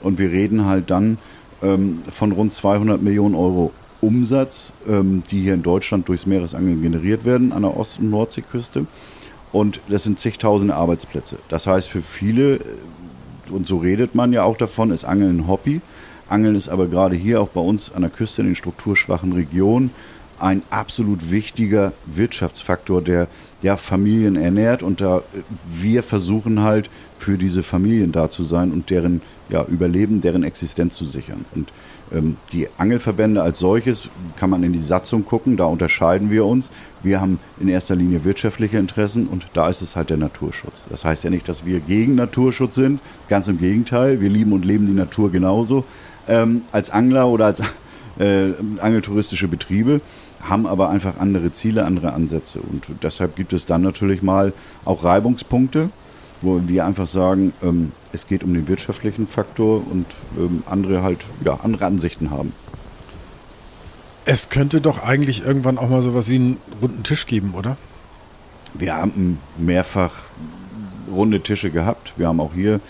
und 0.02 0.18
wir 0.18 0.30
reden 0.30 0.66
halt 0.66 0.90
dann 0.90 1.18
ähm, 1.64 2.02
von 2.10 2.32
rund 2.32 2.52
200 2.52 3.02
Millionen 3.02 3.34
Euro 3.34 3.72
Umsatz, 4.00 4.72
ähm, 4.86 5.22
die 5.30 5.40
hier 5.40 5.54
in 5.54 5.62
Deutschland 5.62 6.08
durchs 6.08 6.26
Meeresangeln 6.26 6.82
generiert 6.82 7.24
werden 7.24 7.52
an 7.52 7.62
der 7.62 7.76
Ost- 7.76 7.98
und 7.98 8.10
Nordseeküste. 8.10 8.86
Und 9.52 9.80
das 9.88 10.04
sind 10.04 10.18
zigtausende 10.18 10.74
Arbeitsplätze. 10.74 11.36
Das 11.48 11.66
heißt, 11.66 11.88
für 11.88 12.02
viele, 12.02 12.56
äh, 12.56 12.60
und 13.50 13.66
so 13.66 13.78
redet 13.78 14.14
man 14.14 14.32
ja 14.32 14.42
auch 14.42 14.56
davon, 14.56 14.90
ist 14.90 15.04
Angeln 15.04 15.38
ein 15.38 15.48
Hobby. 15.48 15.80
Angeln 16.28 16.54
ist 16.54 16.68
aber 16.68 16.86
gerade 16.86 17.16
hier 17.16 17.40
auch 17.40 17.48
bei 17.48 17.60
uns 17.60 17.92
an 17.92 18.02
der 18.02 18.10
Küste 18.10 18.42
in 18.42 18.48
den 18.48 18.56
strukturschwachen 18.56 19.32
Regionen 19.32 19.90
ein 20.38 20.62
absolut 20.70 21.30
wichtiger 21.30 21.92
Wirtschaftsfaktor, 22.06 23.00
der 23.02 23.28
ja 23.62 23.76
Familien 23.76 24.36
ernährt 24.36 24.82
und 24.82 25.00
da 25.00 25.22
wir 25.80 26.02
versuchen 26.02 26.62
halt 26.62 26.90
für 27.18 27.38
diese 27.38 27.62
Familien 27.62 28.12
da 28.12 28.28
zu 28.28 28.42
sein 28.42 28.72
und 28.72 28.90
deren 28.90 29.22
ja, 29.48 29.64
Überleben, 29.64 30.20
deren 30.20 30.42
Existenz 30.42 30.96
zu 30.96 31.04
sichern. 31.04 31.44
Und 31.54 31.72
ähm, 32.12 32.36
die 32.52 32.68
Angelverbände 32.78 33.42
als 33.42 33.58
solches 33.58 34.08
kann 34.36 34.50
man 34.50 34.62
in 34.62 34.72
die 34.72 34.82
Satzung 34.82 35.24
gucken, 35.24 35.56
da 35.56 35.64
unterscheiden 35.64 36.30
wir 36.30 36.44
uns. 36.44 36.70
Wir 37.02 37.20
haben 37.20 37.38
in 37.60 37.68
erster 37.68 37.94
Linie 37.94 38.24
wirtschaftliche 38.24 38.78
Interessen 38.78 39.26
und 39.26 39.46
da 39.52 39.68
ist 39.68 39.82
es 39.82 39.96
halt 39.96 40.10
der 40.10 40.16
Naturschutz. 40.16 40.84
Das 40.90 41.04
heißt 41.04 41.24
ja 41.24 41.30
nicht, 41.30 41.48
dass 41.48 41.66
wir 41.66 41.80
gegen 41.80 42.14
Naturschutz 42.14 42.74
sind, 42.74 43.00
ganz 43.28 43.48
im 43.48 43.58
Gegenteil. 43.58 44.20
Wir 44.20 44.30
lieben 44.30 44.52
und 44.52 44.64
leben 44.64 44.86
die 44.86 44.92
Natur 44.92 45.30
genauso 45.30 45.84
ähm, 46.28 46.62
als 46.72 46.90
Angler 46.90 47.28
oder 47.28 47.46
als 47.46 47.60
äh, 48.18 48.52
angeltouristische 48.80 49.48
Betriebe 49.48 50.00
haben 50.40 50.66
aber 50.66 50.90
einfach 50.90 51.18
andere 51.18 51.52
Ziele, 51.52 51.84
andere 51.84 52.12
Ansätze. 52.12 52.60
Und 52.60 52.86
deshalb 53.02 53.34
gibt 53.34 53.52
es 53.52 53.64
dann 53.66 53.82
natürlich 53.82 54.22
mal 54.22 54.52
auch 54.84 55.02
Reibungspunkte, 55.02 55.88
wo 56.44 56.60
wir 56.66 56.84
einfach 56.84 57.06
sagen, 57.06 57.52
ähm, 57.62 57.92
es 58.12 58.26
geht 58.26 58.44
um 58.44 58.54
den 58.54 58.68
wirtschaftlichen 58.68 59.26
Faktor 59.26 59.82
und 59.90 60.06
ähm, 60.38 60.62
andere 60.66 61.02
halt 61.02 61.24
ja, 61.44 61.58
andere 61.62 61.86
Ansichten 61.86 62.30
haben. 62.30 62.52
Es 64.24 64.48
könnte 64.48 64.80
doch 64.80 65.02
eigentlich 65.02 65.44
irgendwann 65.44 65.76
auch 65.78 65.88
mal 65.88 66.02
sowas 66.02 66.28
wie 66.28 66.36
einen 66.36 66.56
runden 66.80 67.02
Tisch 67.02 67.26
geben, 67.26 67.54
oder? 67.54 67.76
Wir 68.72 68.96
haben 68.96 69.38
mehrfach 69.58 70.12
runde 71.12 71.40
Tische 71.40 71.70
gehabt. 71.70 72.14
Wir 72.16 72.28
haben 72.28 72.40
auch 72.40 72.54
hier 72.54 72.80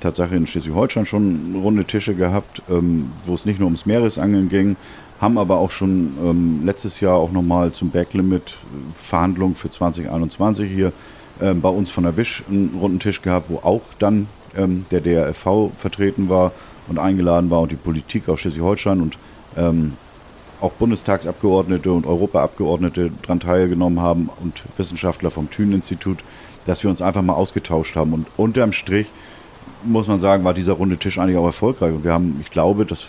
Tatsache 0.00 0.36
in 0.36 0.46
Schleswig-Holstein 0.46 1.06
schon 1.06 1.56
runde 1.62 1.84
Tische 1.84 2.14
gehabt, 2.14 2.62
ähm, 2.68 3.10
wo 3.26 3.34
es 3.34 3.44
nicht 3.44 3.58
nur 3.58 3.66
ums 3.66 3.86
Meeresangeln 3.86 4.48
ging, 4.48 4.76
haben 5.20 5.38
aber 5.38 5.58
auch 5.58 5.70
schon 5.70 6.14
ähm, 6.22 6.60
letztes 6.64 7.00
Jahr 7.00 7.16
auch 7.16 7.32
nochmal 7.32 7.72
zum 7.72 7.90
Backlimit 7.90 8.42
äh, 8.50 8.54
Verhandlungen 8.94 9.56
für 9.56 9.70
2021 9.70 10.70
hier 10.70 10.92
äh, 11.40 11.54
bei 11.54 11.68
uns 11.68 11.90
von 11.90 12.04
der 12.04 12.16
Wisch 12.16 12.42
einen 12.48 12.76
runden 12.80 13.00
Tisch 13.00 13.22
gehabt, 13.22 13.50
wo 13.50 13.56
auch 13.58 13.82
dann 13.98 14.28
ähm, 14.56 14.86
der 14.90 15.00
DRFV 15.00 15.72
vertreten 15.76 16.28
war 16.28 16.52
und 16.88 16.98
eingeladen 16.98 17.50
war 17.50 17.60
und 17.60 17.72
die 17.72 17.76
Politik 17.76 18.28
aus 18.28 18.40
Schleswig-Holstein 18.40 19.00
und 19.00 19.18
ähm, 19.56 19.94
auch 20.60 20.72
Bundestagsabgeordnete 20.72 21.92
und 21.92 22.06
Europaabgeordnete 22.06 23.10
daran 23.22 23.40
teilgenommen 23.40 24.00
haben 24.00 24.30
und 24.40 24.62
Wissenschaftler 24.76 25.30
vom 25.30 25.50
Thünen-Institut, 25.50 26.18
dass 26.64 26.82
wir 26.82 26.90
uns 26.90 27.02
einfach 27.02 27.22
mal 27.22 27.34
ausgetauscht 27.34 27.96
haben. 27.96 28.12
Und 28.14 28.26
unterm 28.36 28.72
Strich 28.72 29.06
muss 29.82 30.08
man 30.08 30.20
sagen, 30.20 30.44
war 30.44 30.54
dieser 30.54 30.72
runde 30.74 30.96
Tisch 30.96 31.18
eigentlich 31.18 31.36
auch 31.36 31.46
erfolgreich. 31.46 31.92
Und 31.92 32.04
wir 32.04 32.12
haben, 32.12 32.38
ich 32.40 32.50
glaube, 32.50 32.86
dass 32.86 33.06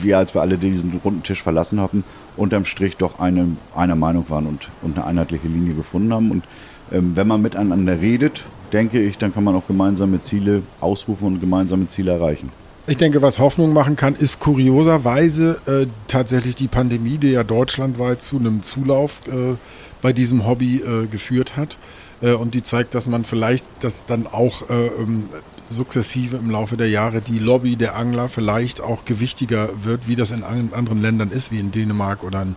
wir, 0.00 0.18
als 0.18 0.34
wir 0.34 0.42
alle 0.42 0.58
diesen 0.58 1.00
runden 1.04 1.22
Tisch 1.22 1.42
verlassen 1.42 1.80
haben, 1.80 2.04
unterm 2.36 2.64
Strich 2.64 2.96
doch 2.96 3.18
eine, 3.18 3.56
einer 3.74 3.96
Meinung 3.96 4.26
waren 4.28 4.46
und, 4.46 4.68
und 4.82 4.96
eine 4.96 5.06
einheitliche 5.06 5.48
Linie 5.48 5.74
gefunden 5.74 6.12
haben. 6.12 6.30
Und 6.30 6.44
ähm, 6.44 6.50
wenn 6.90 7.26
man 7.26 7.42
miteinander 7.42 8.00
redet, 8.00 8.44
denke 8.72 9.00
ich, 9.00 9.18
dann 9.18 9.32
kann 9.32 9.44
man 9.44 9.54
auch 9.54 9.66
gemeinsame 9.66 10.20
Ziele 10.20 10.62
ausrufen 10.80 11.26
und 11.28 11.40
gemeinsame 11.40 11.86
Ziele 11.86 12.12
erreichen. 12.12 12.50
Ich 12.86 12.98
denke, 12.98 13.22
was 13.22 13.38
Hoffnung 13.38 13.72
machen 13.72 13.96
kann, 13.96 14.14
ist 14.14 14.40
kurioserweise 14.40 15.58
äh, 15.66 15.86
tatsächlich 16.06 16.54
die 16.54 16.68
Pandemie, 16.68 17.16
die 17.16 17.30
ja 17.30 17.42
deutschlandweit 17.42 18.20
zu 18.20 18.36
einem 18.36 18.62
Zulauf 18.62 19.22
äh, 19.26 19.54
bei 20.02 20.12
diesem 20.12 20.46
Hobby 20.46 20.82
äh, 20.82 21.06
geführt 21.06 21.56
hat. 21.56 21.78
Äh, 22.20 22.32
und 22.32 22.54
die 22.54 22.62
zeigt, 22.62 22.94
dass 22.94 23.06
man 23.06 23.24
vielleicht 23.24 23.64
das 23.80 24.04
dann 24.04 24.26
auch 24.26 24.68
äh, 24.68 24.88
ähm, 24.88 25.30
sukzessive 25.70 26.36
im 26.36 26.50
Laufe 26.50 26.76
der 26.76 26.90
Jahre 26.90 27.22
die 27.22 27.38
Lobby 27.38 27.76
der 27.76 27.96
Angler 27.96 28.28
vielleicht 28.28 28.82
auch 28.82 29.06
gewichtiger 29.06 29.70
wird, 29.82 30.06
wie 30.06 30.14
das 30.14 30.30
in 30.30 30.42
anderen 30.44 31.00
Ländern 31.00 31.30
ist, 31.30 31.50
wie 31.50 31.60
in 31.60 31.72
Dänemark 31.72 32.22
oder 32.22 32.42
in, 32.42 32.56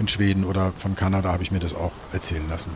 in 0.00 0.08
Schweden 0.08 0.44
oder 0.44 0.72
von 0.76 0.96
Kanada 0.96 1.32
habe 1.32 1.44
ich 1.44 1.52
mir 1.52 1.60
das 1.60 1.74
auch 1.74 1.92
erzählen 2.12 2.48
lassen. 2.50 2.70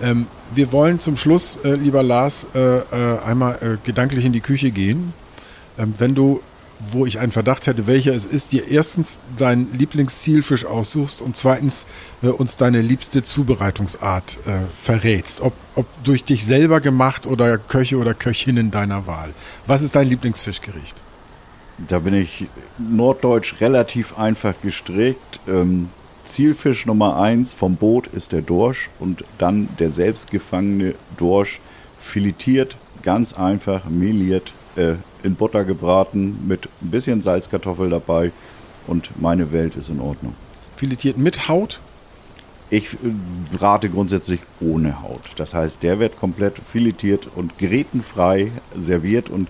Ähm, 0.00 0.26
wir 0.54 0.72
wollen 0.72 1.00
zum 1.00 1.16
Schluss, 1.16 1.58
äh, 1.64 1.74
lieber 1.74 2.02
Lars, 2.02 2.46
äh, 2.54 2.78
äh, 2.78 3.18
einmal 3.24 3.58
äh, 3.60 3.76
gedanklich 3.84 4.24
in 4.24 4.32
die 4.32 4.40
Küche 4.40 4.70
gehen. 4.70 5.12
Ähm, 5.78 5.94
wenn 5.98 6.14
du, 6.14 6.40
wo 6.90 7.06
ich 7.06 7.18
einen 7.20 7.32
Verdacht 7.32 7.66
hätte, 7.66 7.86
welcher 7.86 8.12
es 8.14 8.24
ist, 8.24 8.52
dir 8.52 8.68
erstens 8.68 9.18
deinen 9.36 9.72
Lieblingszielfisch 9.78 10.64
aussuchst 10.64 11.22
und 11.22 11.36
zweitens 11.36 11.86
äh, 12.22 12.28
uns 12.28 12.56
deine 12.56 12.80
liebste 12.80 13.22
Zubereitungsart 13.22 14.38
verrätst. 14.82 15.40
Ob, 15.40 15.52
ob 15.76 15.86
durch 16.02 16.24
dich 16.24 16.44
selber 16.44 16.80
gemacht 16.80 17.26
oder 17.26 17.58
Köche 17.58 17.98
oder 17.98 18.14
Köchinnen 18.14 18.70
deiner 18.70 19.06
Wahl. 19.06 19.30
Was 19.66 19.82
ist 19.82 19.94
dein 19.94 20.08
Lieblingsfischgericht? 20.08 20.96
Da 21.88 22.00
bin 22.00 22.14
ich 22.14 22.46
norddeutsch 22.78 23.60
relativ 23.60 24.18
einfach 24.18 24.54
gestrickt. 24.62 25.40
Ähm, 25.48 25.88
Zielfisch 26.24 26.86
Nummer 26.86 27.16
1 27.16 27.54
vom 27.54 27.76
Boot 27.76 28.06
ist 28.08 28.32
der 28.32 28.42
Dorsch 28.42 28.88
und 29.00 29.24
dann 29.38 29.68
der 29.78 29.90
selbstgefangene 29.90 30.94
Dorsch 31.16 31.60
filetiert, 32.00 32.76
ganz 33.02 33.32
einfach 33.32 33.84
meliert, 33.88 34.52
äh, 34.76 34.94
in 35.22 35.34
Butter 35.34 35.64
gebraten 35.64 36.38
mit 36.46 36.68
ein 36.80 36.90
bisschen 36.90 37.22
Salzkartoffel 37.22 37.90
dabei 37.90 38.32
und 38.86 39.10
meine 39.20 39.52
Welt 39.52 39.76
ist 39.76 39.88
in 39.88 40.00
Ordnung. 40.00 40.34
Filetiert 40.76 41.18
mit 41.18 41.48
Haut? 41.48 41.80
Ich 42.70 42.94
äh, 42.94 42.96
rate 43.58 43.90
grundsätzlich 43.90 44.40
ohne 44.60 45.02
Haut. 45.02 45.20
Das 45.36 45.54
heißt, 45.54 45.82
der 45.82 45.98
wird 45.98 46.18
komplett 46.18 46.54
filetiert 46.72 47.28
und 47.34 47.58
gerätenfrei 47.58 48.50
serviert 48.78 49.28
und 49.28 49.48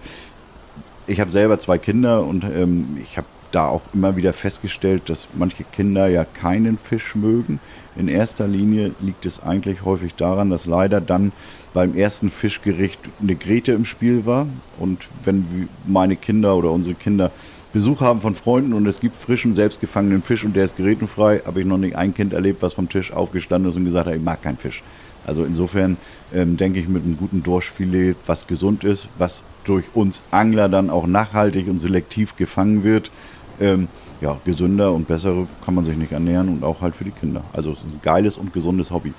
ich 1.07 1.21
habe 1.21 1.31
selber 1.31 1.59
zwei 1.59 1.79
Kinder 1.79 2.25
und 2.25 2.45
ähm, 2.45 2.99
ich 3.03 3.17
habe 3.17 3.27
da 3.55 3.69
auch 3.69 3.83
immer 3.93 4.17
wieder 4.17 4.33
festgestellt, 4.33 5.09
dass 5.09 5.29
manche 5.35 5.65
Kinder 5.65 6.09
ja 6.09 6.25
keinen 6.25 6.79
Fisch 6.79 7.15
mögen. 7.15 7.61
In 7.97 8.09
erster 8.09 8.49
Linie 8.49 8.93
liegt 9.01 9.27
es 9.27 9.43
eigentlich 9.43 9.85
häufig 9.85 10.15
daran, 10.15 10.51
dass 10.51 10.67
leider 10.67 11.01
dann 11.01 11.33
beim 11.75 11.97
ersten 11.97 12.31
Fischgericht 12.31 12.99
eine 13.21 13.35
Grete 13.35 13.73
im 13.73 13.85
Spiel 13.85 14.27
war. 14.27 14.47
Und 14.79 15.07
wenn 15.25 15.69
meine 15.87 16.17
Kinder 16.17 16.57
oder 16.57 16.71
unsere 16.71 16.95
Kinder 16.95 17.31
Besuch 17.73 18.03
haben 18.03 18.21
von 18.21 18.35
Freunden 18.35 18.75
und 18.75 18.87
es 18.87 19.01
gibt 19.01 19.17
frischen, 19.17 19.55
selbstgefangenen 19.55 20.23
Fisch 20.23 20.45
und 20.45 20.55
der 20.55 20.67
ist 20.67 20.77
gerätenfrei, 20.77 21.41
habe 21.47 21.61
ich 21.61 21.67
noch 21.67 21.79
nicht 21.79 21.97
ein 21.97 22.13
Kind 22.13 22.35
erlebt, 22.35 22.61
was 22.61 22.75
vom 22.75 22.89
Tisch 22.89 23.13
aufgestanden 23.13 23.71
ist 23.71 23.77
und 23.77 23.87
gesagt 23.87 24.09
hat, 24.09 24.15
ich 24.15 24.23
mag 24.23 24.43
keinen 24.43 24.59
Fisch. 24.59 24.83
Also 25.27 25.45
insofern 25.45 25.97
ähm, 26.35 26.57
denke 26.57 26.81
ich 26.81 26.89
mit 26.89 27.05
einem 27.05 27.17
guten 27.17 27.43
Dorschfilet, 27.43 28.17
was 28.27 28.47
gesund 28.47 28.85
ist, 28.85 29.09
was 29.19 29.43
durch 29.65 29.85
uns 29.95 30.21
Angler 30.31 30.69
dann 30.69 30.91
auch 30.91 31.07
nachhaltig 31.07 31.69
und 31.69 31.79
selektiv 31.79 32.37
gefangen 32.37 32.85
wird, 32.85 33.11
ähm, 33.61 33.89
ja, 34.21 34.37
gesünder 34.45 34.93
und 34.93 35.09
bessere 35.09 35.47
kann 35.65 35.75
man 35.75 35.85
sich 35.85 35.97
nicht 35.97 36.13
ernähren 36.13 36.49
und 36.49 36.65
auch 36.65 36.81
halt 36.81 36.95
für 36.95 37.05
die 37.05 37.11
Kinder. 37.11 37.43
Also 37.53 37.73
es 37.73 37.79
ist 37.79 37.85
ein 37.85 38.01
geiles 38.03 38.37
und 38.37 38.53
gesundes 38.53 38.91
Hobby. 38.91 39.13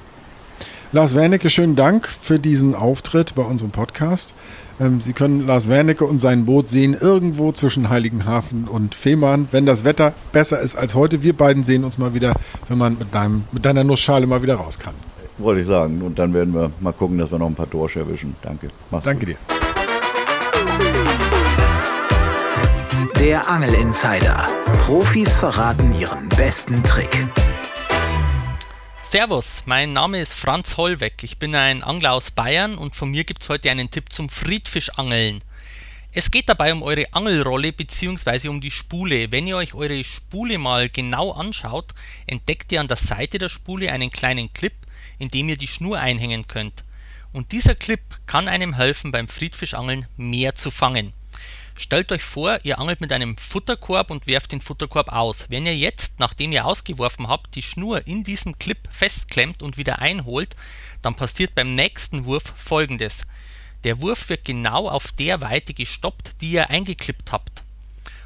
Lars 0.91 1.15
Wernicke, 1.15 1.49
schönen 1.49 1.75
Dank 1.75 2.07
für 2.07 2.37
diesen 2.37 2.75
Auftritt 2.75 3.33
bei 3.35 3.41
unserem 3.41 3.71
Podcast. 3.71 4.33
Ähm, 4.79 5.01
Sie 5.01 5.13
können 5.13 5.45
Lars 5.45 5.67
Wernicke 5.67 6.05
und 6.05 6.19
sein 6.19 6.45
Boot 6.45 6.69
sehen 6.69 6.95
irgendwo 6.99 7.51
zwischen 7.51 7.89
Heiligenhafen 7.89 8.67
und 8.67 8.95
Fehmarn, 8.95 9.47
wenn 9.51 9.65
das 9.65 9.83
Wetter 9.83 10.13
besser 10.31 10.59
ist 10.59 10.75
als 10.75 10.95
heute. 10.95 11.23
Wir 11.23 11.33
beiden 11.33 11.63
sehen 11.63 11.83
uns 11.83 11.97
mal 11.97 12.13
wieder, 12.13 12.33
wenn 12.69 12.77
man 12.77 12.97
mit, 12.97 13.13
deinem, 13.13 13.43
mit 13.51 13.65
deiner 13.65 13.83
Nussschale 13.83 14.27
mal 14.27 14.41
wieder 14.41 14.55
raus 14.55 14.79
kann. 14.79 14.93
Wollte 15.39 15.61
ich 15.61 15.67
sagen. 15.67 16.01
Und 16.01 16.19
dann 16.19 16.33
werden 16.33 16.53
wir 16.53 16.71
mal 16.79 16.93
gucken, 16.93 17.17
dass 17.17 17.31
wir 17.31 17.39
noch 17.39 17.47
ein 17.47 17.55
paar 17.55 17.67
Dorsche 17.67 17.99
erwischen. 17.99 18.35
Danke. 18.43 18.69
Mach's 18.91 19.05
Danke 19.05 19.25
gut. 19.25 19.35
dir. 19.35 19.62
Der 23.23 23.47
Angel 23.47 23.73
Insider. 23.75 24.47
Profis 24.79 25.39
verraten 25.39 25.97
ihren 25.97 26.27
besten 26.27 26.83
Trick. 26.83 27.25
Servus, 29.01 29.63
mein 29.65 29.93
Name 29.93 30.19
ist 30.19 30.33
Franz 30.33 30.75
Hollweg. 30.75 31.23
Ich 31.23 31.39
bin 31.39 31.55
ein 31.55 31.83
Angler 31.83 32.11
aus 32.11 32.31
Bayern 32.31 32.77
und 32.77 32.97
von 32.97 33.11
mir 33.11 33.23
gibt 33.23 33.41
es 33.41 33.47
heute 33.47 33.71
einen 33.71 33.89
Tipp 33.89 34.11
zum 34.11 34.27
Friedfischangeln. 34.27 35.39
Es 36.11 36.31
geht 36.31 36.49
dabei 36.49 36.73
um 36.73 36.83
eure 36.83 37.05
Angelrolle 37.13 37.71
bzw. 37.71 38.49
um 38.49 38.59
die 38.59 38.71
Spule. 38.71 39.31
Wenn 39.31 39.47
ihr 39.47 39.55
euch 39.55 39.73
eure 39.73 40.03
Spule 40.03 40.57
mal 40.57 40.89
genau 40.89 41.31
anschaut, 41.31 41.93
entdeckt 42.27 42.73
ihr 42.73 42.81
an 42.81 42.89
der 42.89 42.97
Seite 42.97 43.37
der 43.37 43.47
Spule 43.47 43.89
einen 43.89 44.09
kleinen 44.09 44.51
Clip, 44.51 44.75
in 45.17 45.29
dem 45.29 45.47
ihr 45.47 45.57
die 45.57 45.67
Schnur 45.69 45.97
einhängen 45.97 46.47
könnt. 46.49 46.83
Und 47.31 47.53
dieser 47.53 47.75
Clip 47.75 48.01
kann 48.25 48.49
einem 48.49 48.73
helfen, 48.73 49.13
beim 49.13 49.29
Friedfischangeln 49.29 50.07
mehr 50.17 50.55
zu 50.55 50.71
fangen. 50.71 51.13
Stellt 51.75 52.11
euch 52.11 52.23
vor, 52.23 52.59
ihr 52.63 52.77
angelt 52.77 53.01
mit 53.01 53.11
einem 53.11 53.35
Futterkorb 53.35 54.11
und 54.11 54.27
werft 54.27 54.51
den 54.51 54.61
Futterkorb 54.61 55.09
aus. 55.09 55.45
Wenn 55.49 55.65
ihr 55.65 55.75
jetzt, 55.75 56.19
nachdem 56.19 56.51
ihr 56.51 56.65
ausgeworfen 56.65 57.27
habt, 57.27 57.55
die 57.55 57.63
Schnur 57.63 58.05
in 58.05 58.23
diesem 58.23 58.59
Clip 58.59 58.77
festklemmt 58.91 59.63
und 59.63 59.75
wieder 59.75 59.97
einholt, 59.97 60.55
dann 61.01 61.15
passiert 61.15 61.55
beim 61.55 61.73
nächsten 61.73 62.25
Wurf 62.25 62.53
folgendes. 62.55 63.25
Der 63.83 64.01
Wurf 64.01 64.29
wird 64.29 64.45
genau 64.45 64.87
auf 64.87 65.11
der 65.13 65.41
Weite 65.41 65.73
gestoppt, 65.73 66.41
die 66.41 66.51
ihr 66.51 66.69
eingeklippt 66.69 67.31
habt. 67.31 67.63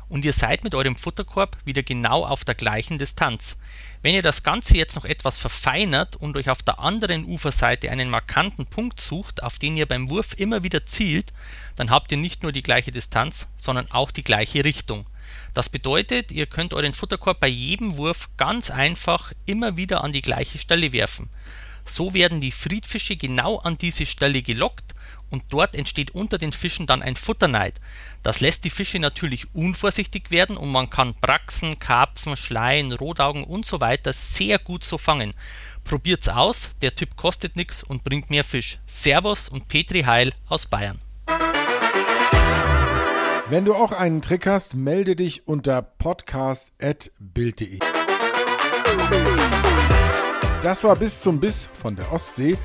Und 0.09 0.23
ihr 0.23 0.33
seid 0.33 0.63
mit 0.63 0.73
eurem 0.73 0.95
Futterkorb 0.95 1.57
wieder 1.65 1.83
genau 1.83 2.25
auf 2.25 2.45
der 2.45 2.55
gleichen 2.55 2.97
Distanz. 2.97 3.57
Wenn 4.01 4.15
ihr 4.15 4.21
das 4.21 4.43
Ganze 4.43 4.77
jetzt 4.77 4.95
noch 4.95 5.03
etwas 5.03 5.37
verfeinert 5.37 6.15
und 6.15 6.37
euch 6.37 6.49
auf 6.49 6.63
der 6.63 6.79
anderen 6.79 7.25
Uferseite 7.25 7.91
einen 7.91 8.09
markanten 8.09 8.65
Punkt 8.65 9.01
sucht, 9.01 9.43
auf 9.43 9.59
den 9.59 9.75
ihr 9.75 9.85
beim 9.85 10.09
Wurf 10.09 10.33
immer 10.37 10.63
wieder 10.63 10.85
zielt, 10.85 11.33
dann 11.75 11.89
habt 11.89 12.11
ihr 12.11 12.17
nicht 12.17 12.43
nur 12.43 12.51
die 12.51 12.63
gleiche 12.63 12.91
Distanz, 12.91 13.47
sondern 13.57 13.91
auch 13.91 14.11
die 14.11 14.23
gleiche 14.23 14.63
Richtung. 14.63 15.05
Das 15.53 15.67
bedeutet, 15.67 16.31
ihr 16.31 16.45
könnt 16.45 16.73
euren 16.73 16.93
Futterkorb 16.93 17.39
bei 17.39 17.47
jedem 17.47 17.97
Wurf 17.97 18.29
ganz 18.37 18.71
einfach 18.71 19.33
immer 19.45 19.75
wieder 19.75 20.03
an 20.03 20.13
die 20.13 20.21
gleiche 20.21 20.57
Stelle 20.57 20.93
werfen. 20.93 21.29
So 21.87 22.13
werden 22.13 22.41
die 22.41 22.51
Friedfische 22.51 23.15
genau 23.15 23.57
an 23.57 23.77
diese 23.77 24.05
Stelle 24.05 24.41
gelockt 24.41 24.93
und 25.29 25.43
dort 25.49 25.73
entsteht 25.75 26.11
unter 26.11 26.37
den 26.37 26.53
Fischen 26.53 26.85
dann 26.85 27.01
ein 27.01 27.15
Futterneid. 27.15 27.79
Das 28.23 28.39
lässt 28.41 28.63
die 28.65 28.69
Fische 28.69 28.99
natürlich 28.99 29.53
unvorsichtig 29.55 30.29
werden 30.29 30.57
und 30.57 30.71
man 30.71 30.89
kann 30.89 31.15
Braxen, 31.15 31.79
Karpfen, 31.79 32.37
Schleien, 32.37 32.91
Rotaugen 32.91 33.43
und 33.43 33.65
so 33.65 33.81
weiter 33.81 34.13
sehr 34.13 34.59
gut 34.59 34.83
so 34.83 34.97
fangen. 34.97 35.33
Probiert's 35.83 36.27
aus, 36.27 36.71
der 36.81 36.95
Tipp 36.95 37.15
kostet 37.15 37.55
nichts 37.55 37.83
und 37.83 38.03
bringt 38.03 38.29
mehr 38.29 38.43
Fisch. 38.43 38.79
Servus 38.85 39.47
und 39.47 39.67
Petri 39.69 40.03
Heil 40.03 40.33
aus 40.49 40.65
Bayern. 40.65 40.99
Wenn 43.49 43.63
du 43.63 43.73
auch 43.73 43.93
einen 43.93 44.21
Trick 44.21 44.45
hast, 44.45 44.75
melde 44.75 45.15
dich 45.15 45.47
unter 45.47 45.81
podcast.bild.de. 45.81 47.79
Das 50.67 50.83
war 50.83 50.97
bis 50.97 51.21
zum 51.21 51.39
Biss 51.39 51.69
von 51.71 51.95
der 51.95 52.11
Ostsee. 52.11 52.57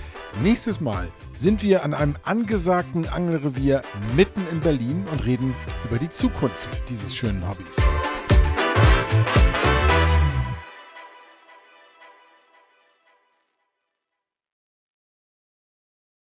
Nächstes 0.42 0.80
Mal 0.80 1.06
sind 1.36 1.62
wir 1.62 1.84
an 1.84 1.94
einem 1.94 2.16
angesagten 2.24 3.08
Angelrevier 3.08 3.82
mitten 4.16 4.44
in 4.50 4.58
Berlin 4.58 5.06
und 5.12 5.24
reden 5.24 5.54
über 5.88 6.00
die 6.00 6.10
Zukunft 6.10 6.82
dieses 6.88 7.14
schönen 7.14 7.48
Hobbys. 7.48 7.76